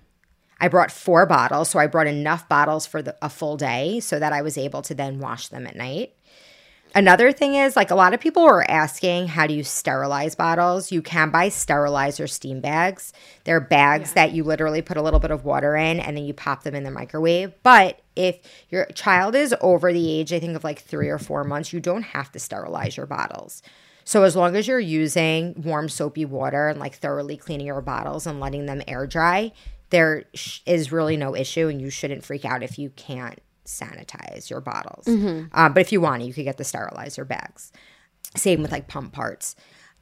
[0.60, 4.18] I brought four bottles, so I brought enough bottles for the, a full day so
[4.18, 6.14] that I was able to then wash them at night.
[6.92, 10.90] Another thing is, like a lot of people were asking, how do you sterilize bottles?
[10.90, 13.12] You can buy sterilizer steam bags.
[13.44, 16.34] They're bags that you literally put a little bit of water in and then you
[16.34, 17.52] pop them in the microwave.
[17.62, 21.44] But if your child is over the age, I think, of like three or four
[21.44, 23.62] months, you don't have to sterilize your bottles.
[24.02, 28.26] So as long as you're using warm soapy water and like thoroughly cleaning your bottles
[28.26, 29.52] and letting them air dry,
[29.90, 34.50] there sh- is really no issue, and you shouldn't freak out if you can't sanitize
[34.50, 35.06] your bottles.
[35.52, 37.72] Um, but if you want, to, you could get the sterilizer bags.
[38.36, 39.54] Same with like pump parts.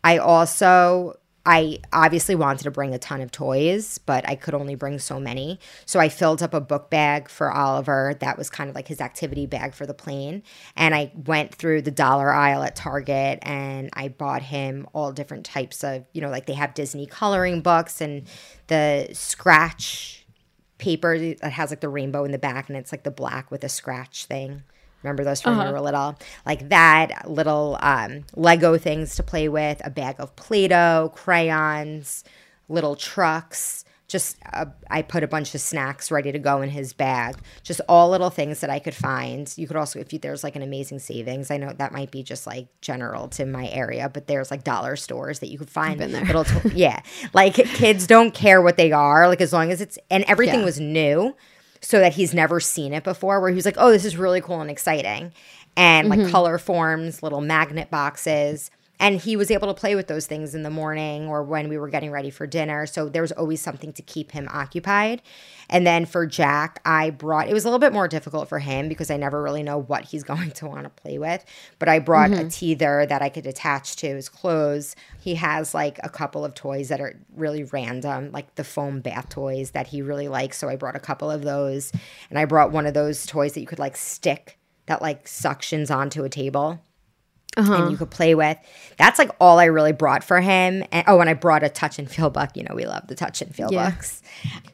[0.04, 1.14] I also
[1.50, 5.18] I obviously wanted to bring a ton of toys, but I could only bring so
[5.18, 5.58] many.
[5.86, 8.14] So I filled up a book bag for Oliver.
[8.20, 10.42] That was kind of like his activity bag for the plane.
[10.76, 15.46] And I went through the dollar aisle at Target and I bought him all different
[15.46, 18.28] types of, you know, like they have Disney coloring books and
[18.66, 20.26] the scratch
[20.76, 23.64] paper that has like the rainbow in the back and it's like the black with
[23.64, 24.64] a scratch thing.
[25.02, 26.18] Remember those from when you were little?
[26.44, 32.24] Like that, little um, Lego things to play with, a bag of Play Doh, crayons,
[32.68, 33.84] little trucks.
[34.08, 37.36] Just, uh, I put a bunch of snacks ready to go in his bag.
[37.62, 39.52] Just all little things that I could find.
[39.56, 42.22] You could also, if you, there's like an amazing savings, I know that might be
[42.22, 45.98] just like general to my area, but there's like dollar stores that you could find.
[45.98, 46.24] been there.
[46.24, 47.02] Little, to- yeah.
[47.34, 49.28] Like kids don't care what they are.
[49.28, 50.64] Like as long as it's, and everything Yeah.
[50.64, 51.36] was new
[51.80, 54.40] so that he's never seen it before where he was like oh this is really
[54.40, 55.32] cool and exciting.
[55.76, 56.34] And like mm-hmm.
[56.34, 60.70] Colorforms little magnet boxes and he was able to play with those things in the
[60.70, 62.86] morning or when we were getting ready for dinner.
[62.86, 65.22] So there was always something to keep him occupied.
[65.70, 68.88] And then for jack i brought it was a little bit more difficult for him
[68.88, 71.44] because i never really know what he's going to want to play with.
[71.78, 72.46] But i brought a mm-hmm.
[72.48, 74.96] teether that i could attach to his clothes.
[75.20, 79.28] He has like a couple of toys that are really random like the foam bath
[79.28, 80.58] toys that he really likes.
[80.58, 81.92] So i brought a couple of those.
[82.30, 85.94] And i brought one of those toys that you could like stick that like suctions
[85.94, 86.80] onto a table
[87.56, 87.88] and uh-huh.
[87.88, 88.56] you could play with.
[88.98, 90.84] That's like all I really brought for him.
[90.92, 92.50] And oh, and I brought a touch and feel book.
[92.54, 93.90] You know, we love the touch and feel Yeah.
[93.90, 94.22] books.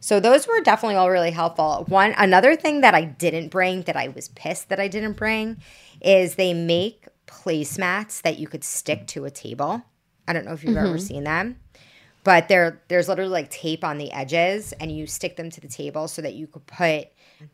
[0.00, 1.84] So those were definitely all really helpful.
[1.88, 5.58] One another thing that I didn't bring that I was pissed that I didn't bring
[6.00, 9.82] is they make placemats that you could stick to a table.
[10.26, 10.98] I don't know if you've ever mm-hmm.
[10.98, 11.56] seen them.
[12.22, 15.68] But there there's literally like tape on the edges and you stick them to the
[15.68, 17.08] table so that you could put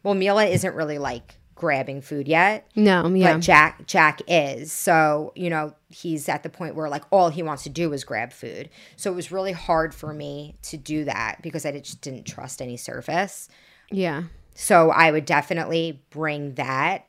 [0.04, 2.66] well Mila isn't really like grabbing food yet.
[2.74, 3.34] No, yeah.
[3.34, 4.72] But Jack Jack is.
[4.72, 8.02] So, you know, he's at the point where like all he wants to do is
[8.02, 8.70] grab food.
[8.96, 12.62] So it was really hard for me to do that because I just didn't trust
[12.62, 13.48] any surface.
[13.90, 14.24] yeah.
[14.54, 17.06] So I would definitely bring that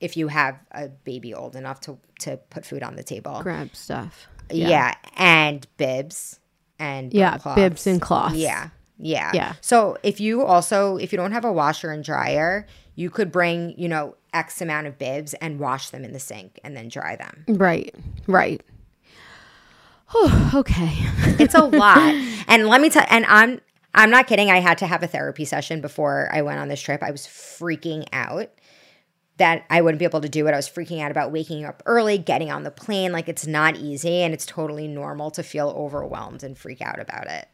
[0.00, 3.40] if you have a baby old enough to to put food on the table.
[3.42, 4.28] Grab stuff.
[4.50, 4.94] Yeah.
[5.16, 6.38] and bibs
[6.78, 8.36] and Yeah, burn bibs and cloths.
[8.36, 8.68] Yeah.
[8.98, 9.30] Yeah.
[9.34, 9.52] Yeah.
[9.60, 13.74] So if you also if you don't have a washer and dryer, you could bring,
[13.78, 17.16] you know, X amount of bibs and wash them in the sink and then dry
[17.16, 17.44] them.
[17.48, 17.94] Right.
[18.26, 18.62] Right.
[20.14, 20.90] Oh, okay.
[21.38, 22.14] It's a lot.
[22.48, 23.60] and let me tell and I'm
[23.94, 24.50] I'm not kidding.
[24.50, 27.02] I had to have a therapy session before I went on this trip.
[27.02, 28.50] I was freaking out
[29.36, 30.52] that I wouldn't be able to do it.
[30.52, 33.12] I was freaking out about waking up early, getting on the plane.
[33.12, 37.26] Like it's not easy and it's totally normal to feel overwhelmed and freak out about
[37.26, 37.48] it.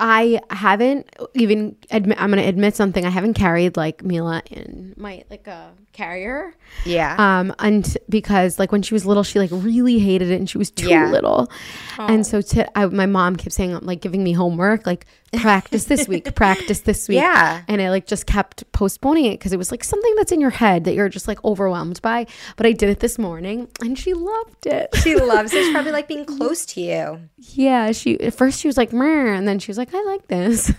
[0.00, 2.20] I haven't even admit.
[2.20, 3.04] I'm going to admit something.
[3.04, 6.54] I haven't carried like Mila in my like a carrier.
[6.84, 7.16] Yeah.
[7.18, 10.58] Um, and because like when she was little, she like really hated it, and she
[10.58, 11.10] was too Yeah.
[11.10, 11.50] little.
[11.98, 16.08] And so to I, my mom kept saying like giving me homework, like practice this
[16.08, 17.16] week, practice this week.
[17.16, 17.62] Yeah.
[17.68, 20.50] And I like just kept postponing it because it was like something that's in your
[20.50, 22.26] head that you're just like overwhelmed by.
[22.56, 24.88] But I did it this morning, and she loved it.
[25.02, 25.64] she loves it.
[25.64, 27.20] She's probably like being close to you.
[27.38, 30.72] Yeah, she at first she was like, and then she was like, I like this.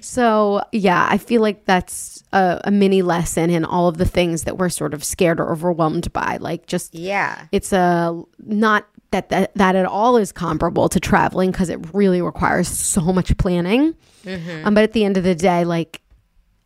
[0.00, 4.44] so yeah, I feel like that's a, a mini lesson in all of the things
[4.44, 6.36] that we're sort of scared or overwhelmed by.
[6.38, 7.46] Like just Yeah.
[7.52, 12.22] it's a not that that, that at all is comparable to traveling because it really
[12.22, 13.94] requires so much planning.
[14.26, 16.02] Um, but at the end of the day, like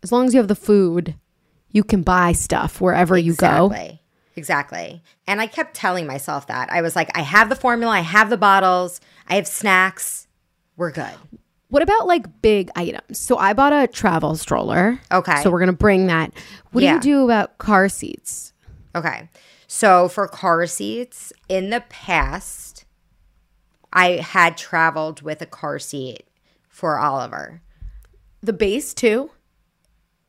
[0.03, 1.15] as long as you have the food,
[1.71, 3.67] you can buy stuff wherever you go.
[3.67, 4.01] Exactly.
[4.37, 5.03] Exactly.
[5.27, 6.71] And I kept telling myself that.
[6.73, 10.27] I was like, I have the formula, I have the bottles, I have snacks.
[10.77, 11.13] We're good.
[11.69, 13.19] What about like big items?
[13.19, 15.01] So I bought a travel stroller.
[15.11, 15.43] Okay.
[15.43, 16.33] So we're gonna bring that.
[16.73, 18.53] What do you do about car seats?
[18.95, 19.29] Okay.
[19.77, 22.85] So for car seats, in the past,
[23.93, 26.29] I had traveled with a car seat
[26.69, 27.61] for Oliver.
[28.41, 29.33] The base too.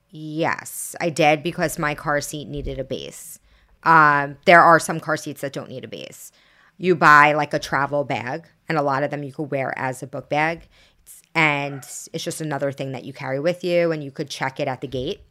[0.10, 3.38] Yes, I did because my car seat needed a base.
[3.84, 6.32] Um, there are some car seats that don't need a base.
[6.80, 10.02] You buy like a travel bag, and a lot of them you could wear as
[10.02, 10.68] a book bag.
[11.04, 14.60] It's, and it's just another thing that you carry with you, and you could check
[14.60, 15.22] it at the gate,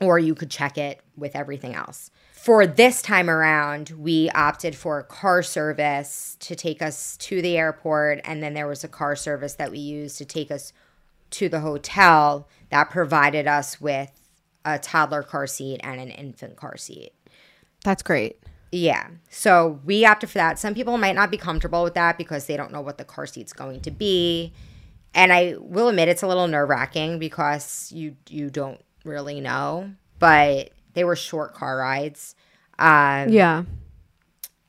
[0.00, 2.10] or you could check it with everything else.
[2.46, 7.58] For this time around, we opted for a car service to take us to the
[7.58, 10.72] airport, and then there was a car service that we used to take us
[11.30, 14.12] to the hotel that provided us with
[14.64, 17.14] a toddler car seat and an infant car seat.
[17.82, 18.38] That's great.
[18.70, 19.08] Yeah.
[19.28, 20.60] So we opted for that.
[20.60, 23.26] Some people might not be comfortable with that because they don't know what the car
[23.26, 24.52] seat's going to be.
[25.14, 29.90] And I will admit it's a little nerve wracking because you you don't really know.
[30.20, 32.34] But they were short car rides.
[32.78, 33.62] Um, Yeah.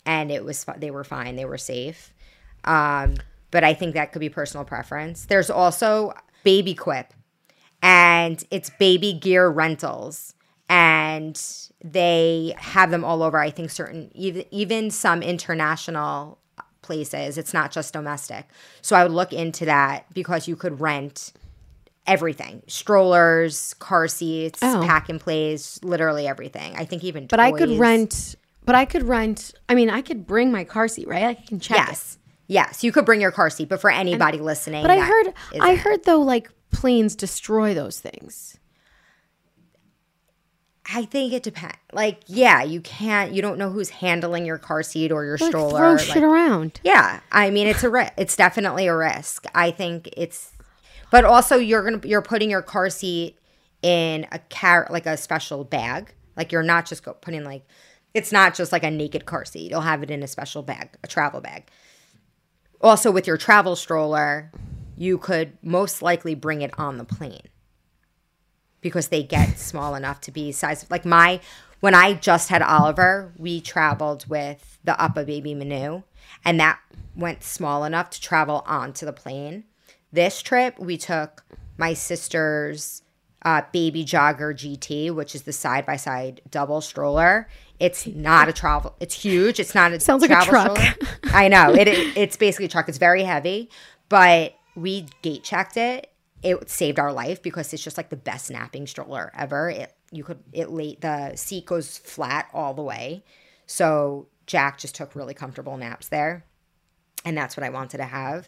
[0.05, 2.13] and it was they were fine they were safe
[2.63, 3.15] um,
[3.51, 6.13] but i think that could be personal preference there's also
[6.45, 7.07] BabyQuip
[7.81, 10.33] and it's baby gear rentals
[10.69, 11.41] and
[11.83, 16.39] they have them all over i think certain even, even some international
[16.81, 18.45] places it's not just domestic
[18.81, 21.33] so i would look into that because you could rent
[22.07, 24.81] everything strollers car seats Oh.
[24.85, 28.35] pack and plays literally everything i think even But I could rent.
[28.65, 29.53] But I could rent.
[29.69, 31.23] I mean, I could bring my car seat, right?
[31.23, 31.77] I can check.
[31.77, 31.87] it.
[31.89, 32.17] Yes.
[32.47, 35.33] Yes, you could bring your car seat, but for anybody listening, But I heard.
[35.61, 38.57] I heard though, like planes destroy those things.
[40.93, 41.75] I think it depends.
[41.91, 43.33] Like, yeah, you can't.
[43.33, 45.77] You don't know who's handling your car seat or your Like, stroller.
[45.79, 46.79] throw like- shit around.
[46.83, 49.45] yeah, I mean, it's a ri- it's definitely a risk.
[49.53, 50.51] I think it's,
[51.09, 53.37] but also you're gonna you're putting your car seat
[53.81, 56.13] in a car like a special bag.
[56.35, 57.65] Like you're not just go putting like,
[58.13, 59.71] it's not just like a naked car seat.
[59.71, 61.69] You'll have it in a special bag, a travel bag.
[62.79, 64.51] Also, with your travel stroller,
[64.95, 67.47] you could most likely bring it on the plane
[68.81, 71.39] because they get small enough to be size like my
[71.79, 76.03] when I just had Oliver, we traveled with the UPPAbaby Minu,
[76.43, 76.79] and that
[77.15, 79.65] went small enough to travel onto the plane.
[80.11, 81.43] This trip, we took
[81.77, 83.01] my sister's
[83.43, 87.47] uh, Baby Jogger GT, which is the side by side double stroller.
[87.79, 88.95] It's not a travel.
[88.99, 89.59] It's huge.
[89.59, 90.77] It's not a Sounds like a travel truck.
[90.77, 91.11] stroller.
[91.35, 92.17] I know it, it.
[92.17, 92.89] It's basically a truck.
[92.89, 93.69] It's very heavy,
[94.09, 96.11] but we gate checked it.
[96.41, 99.69] It saved our life because it's just like the best napping stroller ever.
[99.69, 103.23] It you could it late the seat goes flat all the way,
[103.65, 106.45] so Jack just took really comfortable naps there,
[107.25, 108.47] and that's what I wanted to have.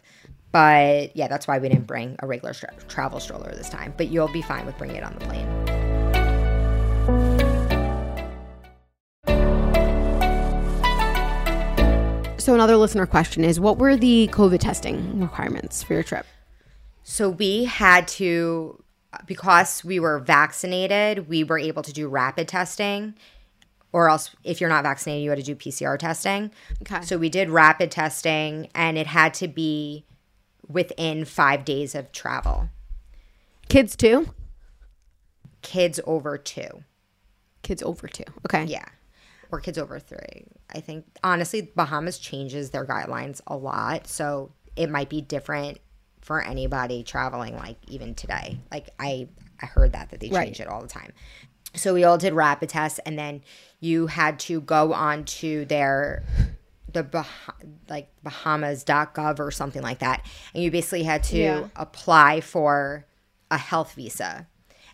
[0.52, 3.94] But yeah, that's why we didn't bring a regular tra- travel stroller this time.
[3.96, 5.80] But you'll be fine with bringing it on the plane.
[12.40, 16.26] So another listener question is, what were the COVID testing requirements for your trip?
[17.02, 18.82] So we had to,
[19.26, 23.14] because we were vaccinated, we were able to do rapid testing,
[23.92, 26.50] or else if you're not vaccinated, you had to do PCR testing.
[26.82, 27.02] Okay.
[27.04, 30.06] So we did rapid testing, and it had to be
[30.68, 32.68] within five days of travel.
[33.68, 34.28] Kids too.
[35.62, 36.84] Kids over two.
[37.62, 38.24] Kids over two.
[38.46, 38.64] Okay.
[38.64, 38.84] Yeah.
[39.52, 40.46] Or kids over three.
[40.74, 44.06] I think honestly, Bahamas changes their guidelines a lot.
[44.06, 45.78] So it might be different
[46.20, 48.58] for anybody traveling like even today.
[48.70, 49.28] Like I
[49.60, 50.60] I heard that that they change Right.
[50.60, 51.12] it all the time.
[51.74, 53.42] So we all did rapid tests and then
[53.80, 56.24] you had to go on to their
[56.92, 57.24] the bah-
[57.88, 60.24] like bahamas.gov or something like that
[60.54, 61.68] and you basically had to Yeah.
[61.76, 63.06] apply for
[63.50, 64.46] a health visa.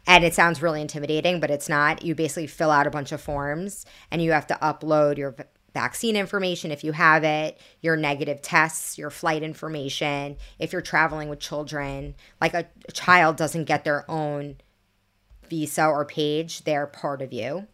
[0.06, 2.02] And it sounds really intimidating but it's not.
[2.04, 5.34] You basically fill out a bunch of forms and you have to upload your
[5.74, 11.28] vaccine information if you have it your negative tests your flight information if you're traveling
[11.28, 12.14] with children.
[12.40, 14.56] Like a, a child doesn't get their own
[15.48, 17.66] visa or page they're part of you.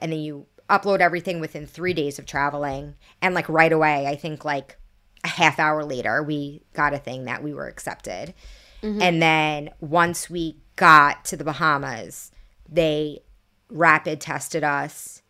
[0.00, 2.94] And then you upload everything within three days of traveling.
[3.22, 4.78] And like right away i think like
[5.24, 8.34] a half hour later we got a thing that we were accepted.
[8.82, 9.02] Mm-hmm.
[9.02, 12.30] And then once we got to the bahamas
[12.68, 13.20] they
[13.70, 15.22] rapid tested us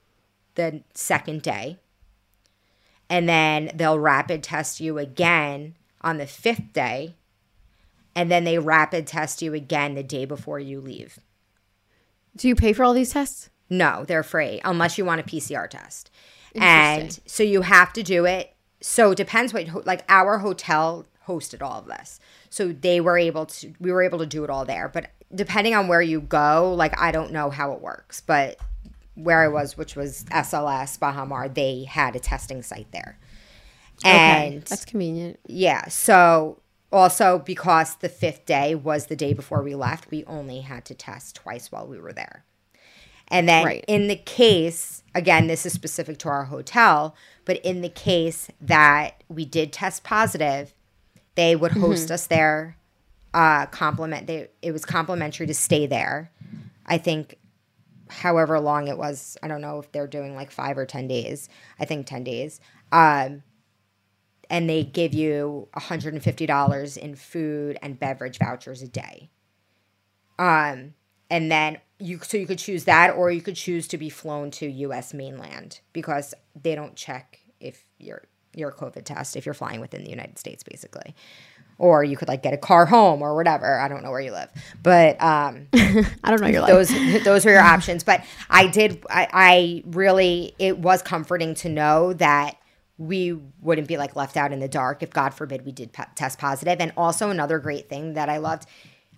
[0.54, 1.78] the second day.
[3.08, 7.16] And then they'll rapid test you again on the fifth day.
[8.14, 11.18] And then they rapid test you again the day before you leave.
[12.36, 13.47] Do you pay for all these tests?
[13.70, 16.10] No, they're free unless you want a PCR test.
[16.54, 18.54] And so you have to do it.
[18.80, 22.20] So it depends what like our hotel hosted all of this.
[22.50, 25.74] So they were able to we were able to do it all there, but depending
[25.74, 28.58] on where you go, like I don't know how it works, but
[29.14, 33.18] where I was, which was SLS Baha Mar, they had a testing site there.
[34.04, 35.40] And That's convenient.
[35.46, 36.60] yeah, so
[36.92, 40.94] also because the fifth day was the day before we left, we only had to
[40.94, 42.44] test twice while we were there.
[43.30, 43.84] And then Right.
[43.86, 47.14] in the case, again, this is specific to our hotel,
[47.44, 50.74] but in the case that we did test positive,
[51.34, 52.76] they would host us there.
[53.34, 54.26] Uh, compliment.
[54.26, 56.30] They, it was complimentary to stay there.
[56.86, 57.36] I think,
[58.08, 59.36] however long it was.
[59.42, 61.48] I don't know if they're doing like five or ten days.
[61.78, 62.58] I think ten days.
[62.90, 63.42] Um,
[64.50, 69.28] and they give you $150 in food and beverage vouchers a day.
[70.38, 70.94] Um,
[71.30, 74.50] and then you so you could choose that or you could choose to be flown
[74.52, 78.22] to US mainland because they don't check if you're
[78.54, 81.14] your COVID test if you're flying within the United States basically.
[81.80, 83.78] Or you could like get a car home or whatever.
[83.78, 84.50] I don't know where you live.
[84.82, 86.70] But um I don't know your life.
[86.70, 91.68] those those were your options but i did I, I really it was comforting to
[91.68, 92.56] know that
[92.96, 96.38] we wouldn't be like left out in the dark if god forbid we did test
[96.38, 98.66] positive and also another great thing that i loved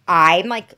[0.06, 0.74] i'm like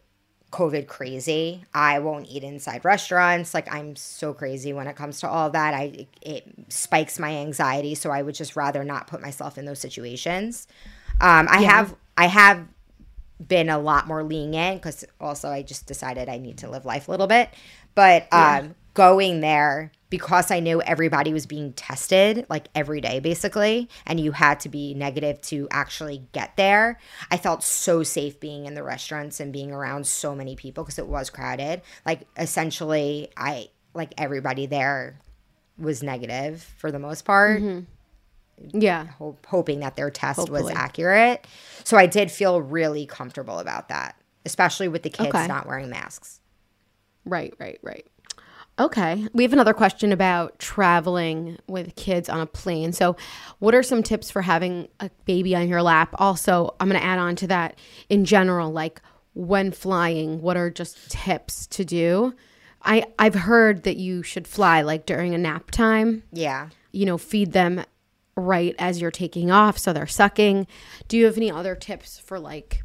[0.53, 1.65] covid crazy.
[1.75, 3.55] I won't eat inside restaurants.
[3.55, 5.75] Like i'm so crazy when it comes to all that.
[5.75, 9.81] I it spikes my anxiety so i would just rather not put myself in those
[9.81, 10.69] situations.
[11.21, 12.67] Um, i have i have
[13.47, 17.09] been a lot more lenient because also I just decided I need to live life
[17.09, 17.51] a little bit.
[17.95, 23.89] But um, going there because I knew everybody was being tested like every day basically,
[24.05, 27.01] and you had to be negative to actually get there.
[27.31, 30.99] I felt so safe being in the restaurants and being around so many people because
[30.99, 31.81] it was crowded.
[32.05, 35.19] Like essentially, I like everybody there
[35.79, 38.79] was negative for the most part mm-hmm.
[38.79, 39.07] yeah.
[39.07, 41.47] hope, hoping that their test was accurate.
[41.85, 45.47] So I did feel really comfortable about that, especially with the kids Okay.
[45.47, 46.39] not wearing masks.
[47.25, 48.07] Right, right, right.
[48.83, 49.29] Okay.
[49.33, 52.93] We have another question about traveling with kids on a plane.
[52.93, 53.17] So,
[53.61, 56.15] what are some tips for having a baby on your lap?
[56.19, 57.79] Also, I'm going to add on to that
[58.09, 59.01] in general, like
[59.35, 62.35] when flying, what are just tips to do?
[62.83, 66.25] I I've heard that you should fly like during a nap time.
[66.33, 66.71] Yeah.
[66.91, 67.85] You know, feed them
[68.37, 70.67] right as you're taking off so they're sucking.
[71.07, 72.83] Do you have any other tips for like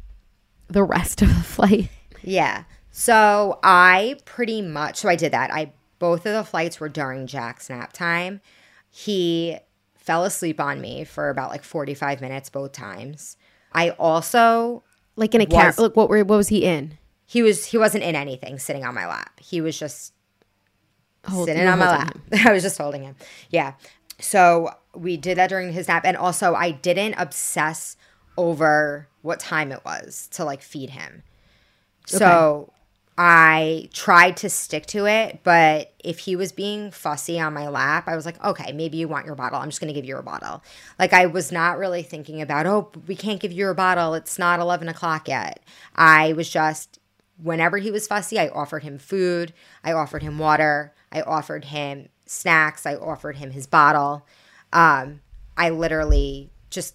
[0.68, 1.90] the rest of the flight?
[2.22, 2.64] Yeah.
[2.90, 5.52] So I pretty much so I did that.
[5.52, 8.40] I both of the flights were during Jack's nap time.
[8.90, 9.58] He
[9.96, 13.36] fell asleep on me for about like 45 minutes both times.
[13.72, 14.82] I also
[15.16, 15.74] Like in a car.
[15.76, 16.96] Look, what were what was he in?
[17.26, 19.38] he was he wasn't in anything sitting on my lap.
[19.40, 20.14] He was just
[21.26, 22.16] Hold- sitting on my lap.
[22.46, 23.16] I was just holding him.
[23.50, 23.74] Yeah.
[24.20, 26.02] So we did that during his nap.
[26.06, 27.96] And also, I didn't obsess
[28.38, 31.22] over what time it was to like feed him.
[32.06, 32.72] So
[33.20, 35.40] I tried to stick to it.
[35.42, 39.08] But if he was being fussy on my lap, I was like, okay, maybe you
[39.08, 39.58] want your bottle.
[39.58, 40.62] I'm just going to give you a bottle.
[41.00, 44.14] Like, I was not really thinking about, oh, we can't give you a bottle.
[44.14, 45.60] It's not 11 o'clock yet.
[45.96, 47.00] I was just
[47.42, 49.52] whenever he was fussy, I offered him food,
[49.84, 54.26] I offered him water, I offered him snacks, I offered him his bottle.
[54.72, 55.20] Um,
[55.56, 56.94] I literally just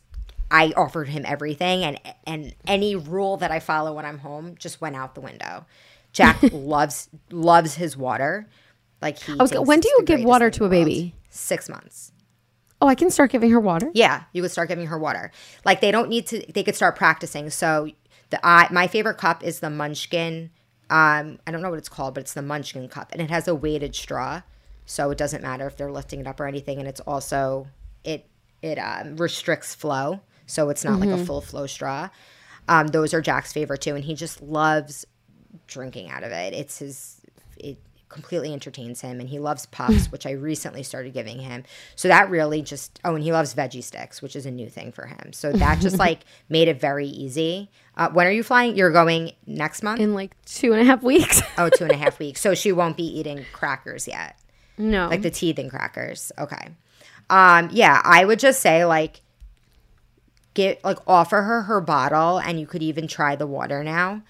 [0.51, 4.81] I offered him everything and and any rule that I follow when I'm home just
[4.81, 5.65] went out the window.
[6.13, 8.47] Jack loves loves his water.
[9.01, 11.15] Like he was- when do you give water to a baby?
[11.29, 12.11] Six months.
[12.81, 13.89] Oh, I can start giving her water.
[13.93, 15.31] Yeah, you could start giving her water.
[15.65, 16.45] Like they don't need to.
[16.51, 17.49] They could start practicing.
[17.49, 17.89] So
[18.29, 20.49] the I my favorite cup is the Munchkin.
[20.89, 23.47] Um, I don't know what it's called, but it's the Munchkin cup, and it has
[23.47, 24.41] a weighted straw,
[24.85, 26.77] so it doesn't matter if they're lifting it up or anything.
[26.79, 27.67] And it's also
[28.03, 28.27] it
[28.61, 32.09] it um, restricts flow, so it's not like a full flow straw.
[32.67, 35.05] Um, those are Jack's favorite too, and he just loves
[35.67, 36.53] drinking out of it.
[36.53, 37.21] It's his
[37.57, 37.77] it
[38.09, 41.63] completely entertains him and he loves puffs, which I recently started giving him.
[41.95, 44.91] So that really just oh, and he loves veggie sticks, which is a new thing
[44.91, 45.33] for him.
[45.33, 47.69] So that just like made it very easy.
[47.95, 48.75] Uh, when are you flying?
[48.75, 49.99] You're going next month?
[49.99, 51.41] In like two and a half weeks.
[51.57, 52.41] oh, two and a half weeks.
[52.41, 54.37] So she won't be eating crackers yet
[54.77, 55.07] no.
[55.07, 56.31] like the teething crackers.
[56.37, 56.69] Okay.
[57.29, 59.21] Um, yeah, I would just say like
[60.53, 64.21] get like offer her her bottle, and you could even try the water now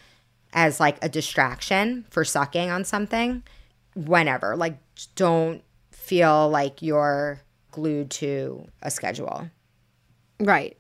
[0.54, 3.44] as like a distraction for sucking on something.
[3.96, 4.78] Whenever, like,
[5.16, 7.42] don't feel like you're
[7.72, 9.50] glued to a schedule.
[10.40, 10.78] Right.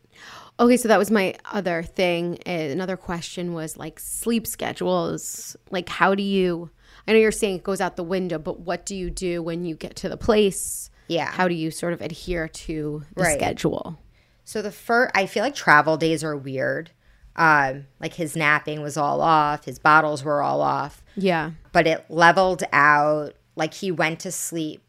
[0.60, 2.40] Okay, so that was my other thing.
[2.46, 5.56] Another question was like sleep schedules.
[5.72, 6.70] Like, how do you?
[7.08, 9.66] I know you're saying it goes out the window, but what do you do when
[9.66, 10.90] you get to the place?
[11.08, 11.30] Yeah.
[11.32, 13.38] How do you sort of adhere to the Right.
[13.38, 14.00] schedule?
[14.44, 16.92] So the first, I feel like travel days are weird.
[17.36, 21.04] Um, like his napping was all off, his bottles were all off.
[21.16, 21.52] Yeah.
[21.72, 24.82] but it leveled out like he went to sleep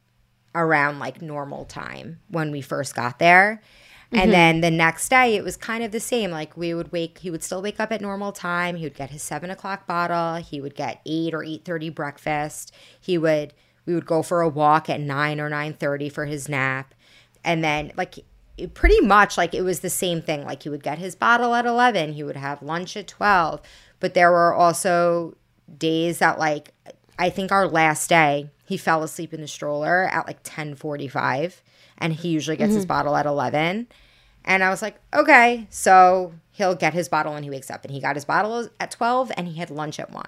[0.55, 3.61] around like normal time when we first got there
[4.15, 4.31] And mm-hmm.
[4.31, 6.31] then the next day, it was kind of the same.
[6.31, 8.77] Like we would wake, he would still wake up at normal time.
[8.77, 10.37] He would get his seven o'clock bottle.
[10.37, 12.73] He would get eight or eight thirty breakfast.
[13.01, 13.55] He would,
[13.87, 16.95] we would go for a walk at nine or nine thirty for his nap,
[17.45, 18.25] and then like
[18.75, 20.45] pretty much like it was the same thing.
[20.45, 22.13] Like he would get his bottle at eleven.
[22.13, 23.61] He would have lunch at twelve.
[24.01, 25.37] But there were also
[25.79, 26.73] days that like
[27.19, 31.09] I think our last day he fell asleep in the stroller at like ten forty
[31.09, 31.63] five,
[31.99, 32.77] and he usually gets mm-hmm.
[32.77, 33.89] his bottle at eleven
[34.45, 37.85] and I was like, okay, so he'll get his bottle when he wakes up.
[37.85, 40.25] And he got his bottle at 12 and he had lunch at 1.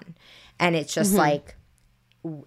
[0.59, 1.19] And it's just mm-hmm.
[1.19, 1.55] like,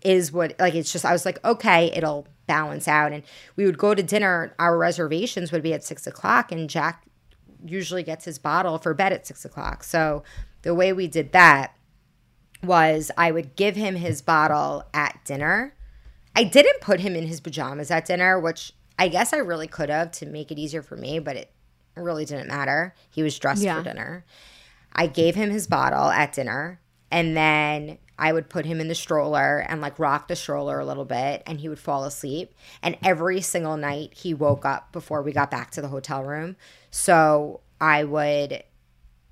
[0.02, 3.12] is what, like, it's just, I was like, okay, it'll balance out.
[3.12, 3.22] And
[3.54, 4.52] we would go to dinner.
[4.58, 6.50] Our reservations would be at six o'clock.
[6.50, 7.04] And Jack
[7.64, 9.84] usually gets his bottle for bed at six o'clock.
[9.84, 10.24] So
[10.62, 11.76] the way we did that
[12.62, 15.74] was I would give him his bottle at dinner.
[16.34, 19.88] I didn't put him in his pajamas at dinner, which I guess I really could
[19.88, 21.52] have to make it easier for me, but it
[21.96, 22.94] really didn't matter.
[23.10, 23.78] He was dressed yeah.
[23.78, 24.24] for dinner.
[24.92, 26.80] I gave him his bottle at dinner,
[27.10, 30.84] and then I would put him in the stroller and like rock the stroller a
[30.84, 32.54] little bit, and he would fall asleep.
[32.82, 36.56] And every single night he woke up before we got back to the hotel room.
[36.90, 38.62] So I would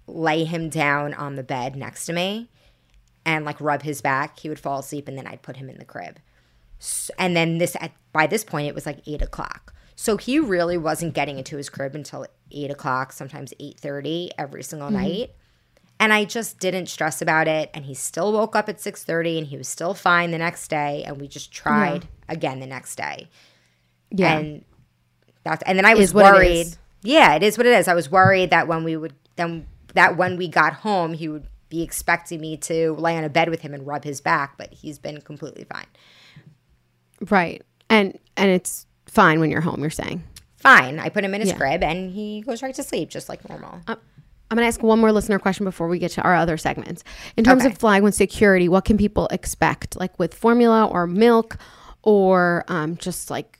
[0.06, 2.48] lay him down on the bed next to me
[3.26, 4.38] and like rub his back.
[4.38, 6.18] He would fall asleep, and then I'd put him in the crib.
[7.18, 9.74] And then this at by this point it was like eight o'clock.
[9.96, 14.62] So he really wasn't getting into his crib until eight o'clock, sometimes eight thirty every
[14.62, 15.02] single mm-hmm.
[15.02, 15.34] night.
[16.00, 17.70] And I just didn't stress about it.
[17.74, 20.68] And he still woke up at six thirty, and he was still fine the next
[20.68, 21.02] day.
[21.06, 22.34] And we just tried yeah.
[22.34, 23.28] again the next day.
[24.10, 24.64] Yeah, and
[25.44, 26.68] that's and then I was worried.
[27.02, 27.88] Yeah, it is what it is.
[27.88, 31.46] I was worried that when we would then that when we got home, he would
[31.68, 34.72] be expecting me to lay on a bed with him and rub his back, but
[34.72, 35.86] he's been completely fine.
[37.28, 37.62] Right.
[37.90, 40.22] And and it's fine when you're home, you're saying.
[40.56, 40.98] Fine.
[40.98, 41.56] I put him in his yeah.
[41.56, 43.80] crib and he goes right to sleep just like normal.
[43.86, 43.96] Uh,
[44.50, 47.04] I'm going to ask one more listener question before we get to our other segments.
[47.36, 47.72] In terms okay.
[47.72, 49.98] of flag one security, what can people expect?
[49.98, 51.58] Like with formula or milk
[52.02, 53.58] or um, just like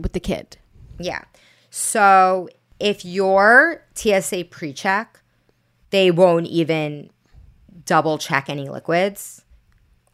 [0.00, 0.58] with the kid?
[0.98, 1.22] Yeah.
[1.70, 5.20] So if your TSA pre check,
[5.90, 7.10] they won't even
[7.86, 9.42] double check any liquids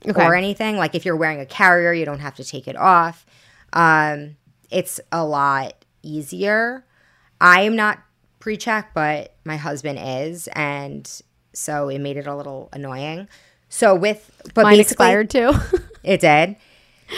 [0.07, 0.25] okay.
[0.25, 0.77] or anything.
[0.77, 3.27] Like if you're wearing a carrier, you don't have to take it off.
[3.73, 4.37] Um,
[4.71, 6.85] it's a lot easier.
[7.41, 7.99] I am not
[8.45, 11.23] pre-check, but my husband is, and
[11.55, 13.27] so it made it a little annoying.
[13.71, 15.55] So with but mine expired too.
[16.05, 16.57] it did.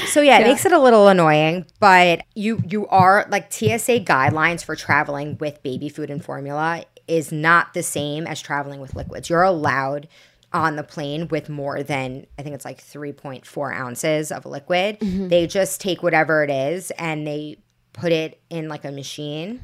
[0.07, 0.47] So yeah, it yeah.
[0.47, 5.61] makes it a little annoying, but you you are like TSA guidelines for traveling with
[5.65, 9.29] baby food and formula is not the same as traveling with liquids.
[9.29, 10.07] You're allowed
[10.53, 15.01] on the plane with more than I think it's like 3.4 ounces of liquid.
[15.01, 15.27] Mm-hmm.
[15.27, 17.59] They just take whatever it is and they
[17.93, 19.61] put it in like a machine,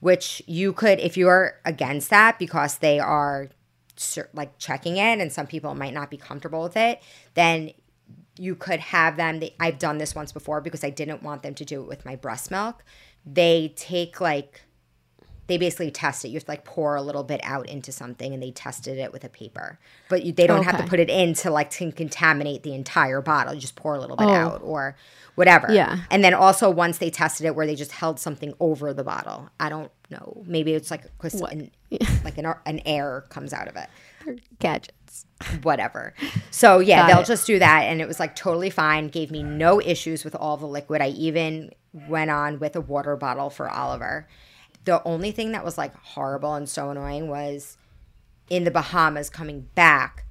[0.00, 3.48] which you could, if you're against that because they are
[4.32, 7.02] like checking it and some people might not be comfortable with it,
[7.34, 7.70] then
[8.38, 9.40] you could have them.
[9.40, 12.04] They, I've done this once before because I didn't want them to do it with
[12.06, 12.82] my breast milk.
[13.26, 14.62] They take like
[15.50, 16.28] they basically test it.
[16.28, 19.12] You have to like pour a little bit out into something, and they tested it
[19.12, 19.78] with a paper.
[20.08, 20.70] But you, they don't okay.
[20.70, 23.54] have to put it in to like to contaminate the entire bottle.
[23.54, 24.32] You just pour a little bit oh.
[24.32, 24.96] out or
[25.34, 25.72] whatever.
[25.72, 26.00] Yeah.
[26.10, 29.48] And then also once they tested it, where they just held something over the bottle.
[29.58, 30.42] I don't know.
[30.46, 31.70] Maybe it's like an,
[32.24, 34.40] like an an air comes out of it.
[34.58, 35.26] Gadgets.
[35.62, 36.14] Whatever.
[36.50, 37.26] So yeah, Got they'll it.
[37.26, 39.08] just do that, and it was like totally fine.
[39.08, 41.02] Gave me no issues with all the liquid.
[41.02, 41.72] I even
[42.08, 44.28] went on with a water bottle for Oliver
[44.84, 47.76] the only thing that was like horrible and so annoying was
[48.48, 50.24] in the Bahamas coming back.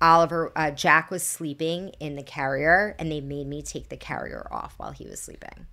[0.00, 4.46] Oliver, uh, Jack was sleeping in the carrier, and they made me take the carrier
[4.50, 5.66] off while he was sleeping,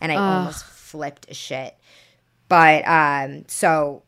[0.00, 0.38] and I Ugh.
[0.38, 1.74] almost flipped a shit.
[2.48, 4.02] But um, so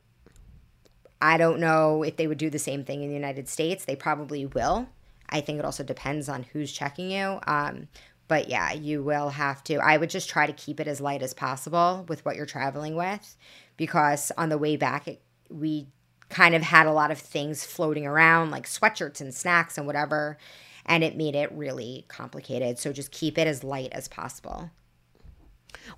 [1.21, 3.85] I don't know if they would do the same thing in the United States.
[3.85, 4.89] They probably will.
[5.31, 7.41] I think it also depends on who's checking you.
[7.47, 7.89] Um,
[8.29, 9.77] but yeah, you will have to.
[9.77, 12.95] I would just try to keep it as light as possible with what you're traveling
[12.95, 13.37] with
[13.77, 15.89] because on the way back, it, we
[16.29, 20.37] kind of had a lot of things floating around like sweatshirts and snacks and whatever.
[20.85, 22.79] And it made it really complicated.
[22.79, 24.71] So just keep it as light as possible.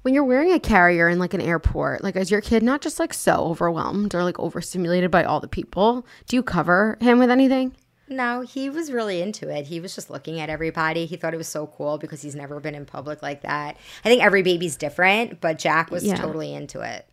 [0.02, 2.98] When you're wearing a carrier in like an airport, like is your kid not just
[2.98, 6.06] like so overwhelmed or like overstimulated by all the people?
[6.26, 7.74] Do you cover him with anything?
[8.10, 9.68] No, he was really into it.
[9.68, 11.06] He was just looking at everybody.
[11.06, 13.76] He thought it was so cool because he's never been in public like that.
[14.04, 16.16] I think every baby's different, but Jack was yeah.
[16.16, 17.06] totally into it.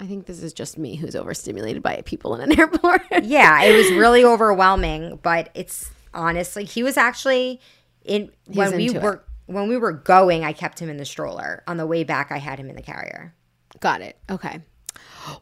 [0.00, 3.02] I think this is just me who's overstimulated by people in an airport.
[3.24, 7.60] yeah, it was really overwhelming, but it's honestly he was actually
[8.04, 9.22] in when we were it.
[9.46, 11.62] when we were going, I kept him in the stroller.
[11.66, 13.34] On the way back, I had him in the carrier.
[13.80, 14.16] Got it.
[14.30, 14.62] Okay.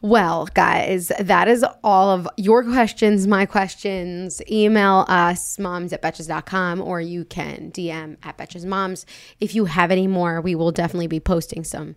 [0.01, 4.41] Well, guys, that is all of your questions, my questions.
[4.49, 9.05] Email us, moms at betches.com, or you can DM at betches moms.
[9.39, 11.95] If you have any more, we will definitely be posting some.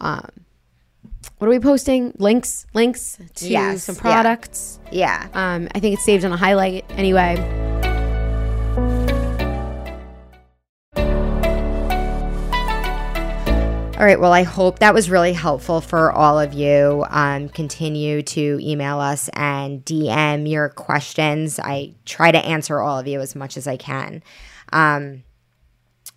[0.00, 0.28] Um,
[1.38, 2.12] what are we posting?
[2.18, 4.00] Links, links to Yes, some yeah.
[4.00, 4.78] products.
[4.90, 5.28] Yeah.
[5.34, 7.69] Um, I think it's saved on a highlight anyway.
[14.00, 14.18] All right.
[14.18, 17.04] Well, I hope that was really helpful for all of you.
[17.10, 21.60] Um, continue to email us and DM your questions.
[21.60, 24.22] I try to answer all of you as much as I can.
[24.72, 25.24] Um,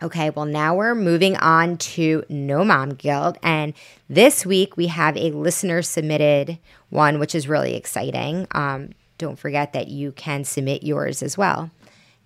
[0.02, 0.30] okay.
[0.30, 3.38] Well, now we're moving on to No Mom Guilt.
[3.44, 3.74] And
[4.08, 6.60] this week we have a listener submitted
[6.90, 8.48] one, which is really exciting.
[8.52, 11.70] Um, don't forget that you can submit yours as well.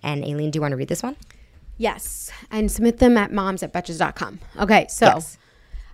[0.01, 1.15] And Aileen, do you want to read this one?
[1.79, 4.39] Yes, and submit them at moms at betches.com.
[4.59, 5.37] Okay, so Yes.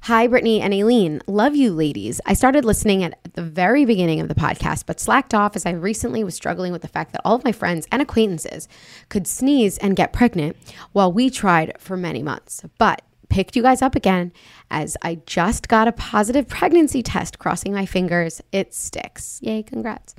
[0.03, 1.21] Hi, Brittany and Aileen.
[1.27, 2.19] Love you, ladies.
[2.25, 5.71] I started listening at the very beginning of the podcast, but slacked off as I
[5.71, 8.67] recently was struggling with the fact that all of my friends and acquaintances
[9.07, 10.57] could sneeze and get pregnant
[10.91, 12.65] while we tried for many months.
[12.77, 14.33] But picked you guys up again
[14.69, 18.41] as I just got a positive pregnancy test, crossing my fingers.
[18.51, 19.39] It sticks.
[19.41, 20.15] Yay, congrats.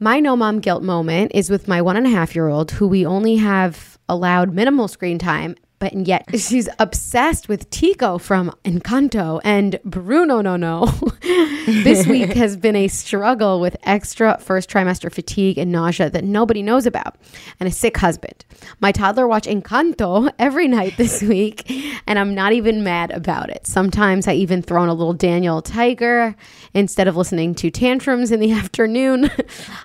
[0.00, 2.88] My no mom guilt moment is with my one and a half year old, who
[2.88, 5.54] we only have allowed minimal screen time,
[5.84, 10.86] but yet she's obsessed with Tico from Encanto and Bruno No No.
[11.66, 16.62] this week has been a struggle with extra first trimester fatigue and nausea that nobody
[16.62, 17.16] knows about,
[17.60, 18.46] and a sick husband.
[18.80, 21.70] My toddler watch Encanto every night this week,
[22.06, 23.66] and I'm not even mad about it.
[23.66, 26.34] Sometimes I even throw in a little Daniel Tiger
[26.72, 29.30] instead of listening to tantrums in the afternoon.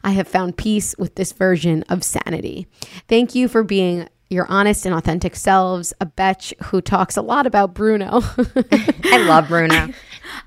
[0.06, 2.68] I have found peace with this version of sanity.
[3.10, 7.48] Thank you for being your honest and authentic selves, a betch who talks a lot
[7.48, 8.22] about Bruno.
[9.04, 9.90] I love Bruno.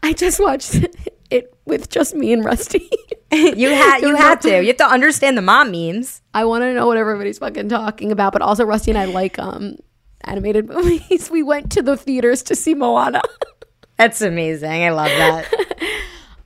[0.03, 0.87] I just watched
[1.31, 2.89] it with just me and Rusty.
[3.33, 4.61] you had you had to.
[4.61, 6.23] You have to understand the mom memes.
[6.35, 9.39] I want to know what everybody's fucking talking about, but also Rusty and I like
[9.39, 9.77] um
[10.23, 11.31] animated movies.
[11.31, 13.23] We went to the theaters to see Moana.
[13.97, 14.85] That's amazing.
[14.85, 15.53] I love that.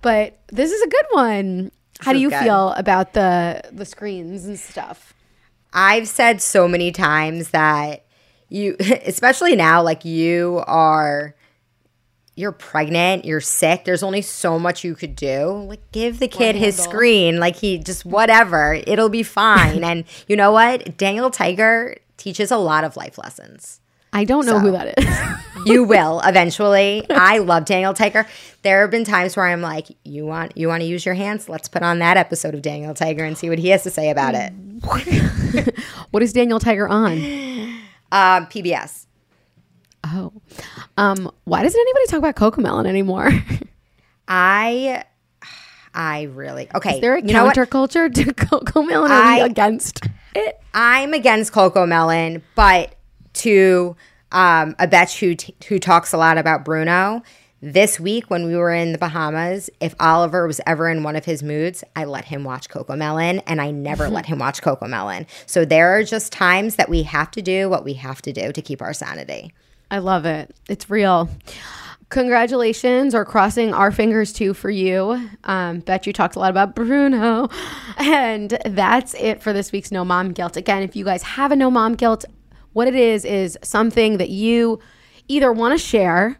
[0.02, 1.72] but this is a good one.
[2.00, 2.42] How do you good.
[2.42, 5.14] feel about the the screens and stuff?
[5.76, 8.04] I've said so many times that
[8.48, 11.36] you especially now like you are
[12.34, 15.64] you're pregnant, you're sick, there's only so much you could do.
[15.68, 19.84] Like give the kid his screen, like he just whatever, it'll be fine.
[19.84, 20.96] and you know what?
[20.96, 23.80] Daniel Tiger teaches a lot of life lessons.
[24.16, 25.06] I don't know who that is.
[25.66, 27.04] You will eventually.
[27.10, 28.24] I love Daniel Tiger.
[28.62, 31.48] There have been times where I'm like, you want you want to use your hands?
[31.48, 34.10] Let's put on that episode of Daniel Tiger and see what he has to say
[34.10, 34.52] about it.
[36.12, 37.14] what is Daniel Tiger on?
[38.12, 39.06] Um, PBS.
[40.04, 40.32] Oh.
[40.96, 43.30] Um, why doesn't anybody talk about CoComelon anymore?
[44.28, 45.02] I
[45.92, 46.96] I really okay.
[46.96, 49.08] Is there a you counterculture to CoComelon?
[49.08, 50.06] Or are I- against
[50.36, 50.60] it?
[50.72, 52.95] I'm against CoComelon, but
[53.36, 53.96] to
[54.32, 57.22] um, a betch who t- who talks a lot about Bruno.
[57.62, 61.24] This week when we were in the Bahamas, if Oliver was ever in one of
[61.24, 65.26] his moods, I let him watch CoComelon, and I never let him watch CoComelon.
[65.46, 68.52] So there are just times that we have to do what we have to do
[68.52, 69.54] to keep our sanity.
[69.90, 70.54] I love it.
[70.68, 71.30] It's real.
[72.08, 75.28] Congratulations or crossing our fingers too for you.
[75.44, 77.48] Um, bet you talked a lot about Bruno.
[77.98, 80.58] And that's it for this week's No Mom Guilt.
[80.58, 82.26] Again, if you guys have a No Mom Guilt,
[82.76, 84.78] what it is is something that you
[85.28, 86.38] either want to share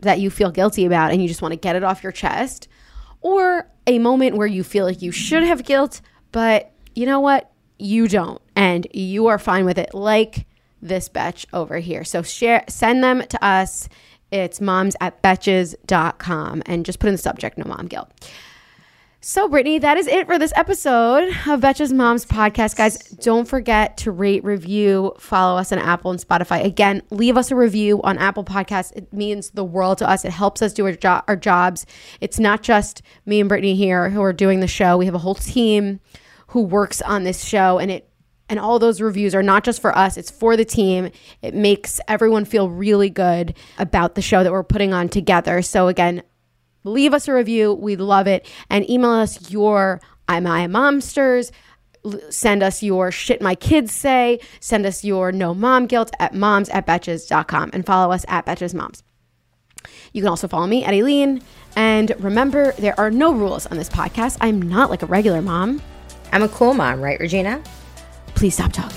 [0.00, 2.66] that you feel guilty about and you just want to get it off your chest,
[3.20, 6.00] or a moment where you feel like you should have guilt,
[6.32, 7.50] but you know what?
[7.78, 8.40] You don't.
[8.56, 10.46] And you are fine with it, like
[10.80, 12.04] this betch over here.
[12.04, 13.90] So share send them to us.
[14.30, 18.10] It's moms at betches.com and just put in the subject, no mom guilt.
[19.28, 22.76] So, Brittany, that is it for this episode of Betches Moms Podcast.
[22.76, 26.64] Guys, don't forget to rate, review, follow us on Apple and Spotify.
[26.64, 28.92] Again, leave us a review on Apple Podcasts.
[28.94, 30.24] It means the world to us.
[30.24, 31.86] It helps us do our, jo- our jobs.
[32.20, 34.96] It's not just me and Brittany here who are doing the show.
[34.96, 35.98] We have a whole team
[36.46, 38.08] who works on this show, and it
[38.48, 41.10] and all those reviews are not just for us, it's for the team.
[41.42, 45.62] It makes everyone feel really good about the show that we're putting on together.
[45.62, 46.22] So, again,
[46.86, 47.74] leave us a review.
[47.74, 48.46] We'd love it.
[48.70, 51.50] And email us your I'm I a Momsters.
[52.30, 54.40] Send us your shit my kids say.
[54.60, 58.74] Send us your no mom guilt at moms at betches.com and follow us at betches
[58.74, 59.02] moms.
[60.12, 61.42] You can also follow me at Aileen.
[61.74, 64.38] And remember, there are no rules on this podcast.
[64.40, 65.82] I'm not like a regular mom.
[66.32, 67.62] I'm a cool mom, right, Regina?
[68.34, 68.96] Please stop talking.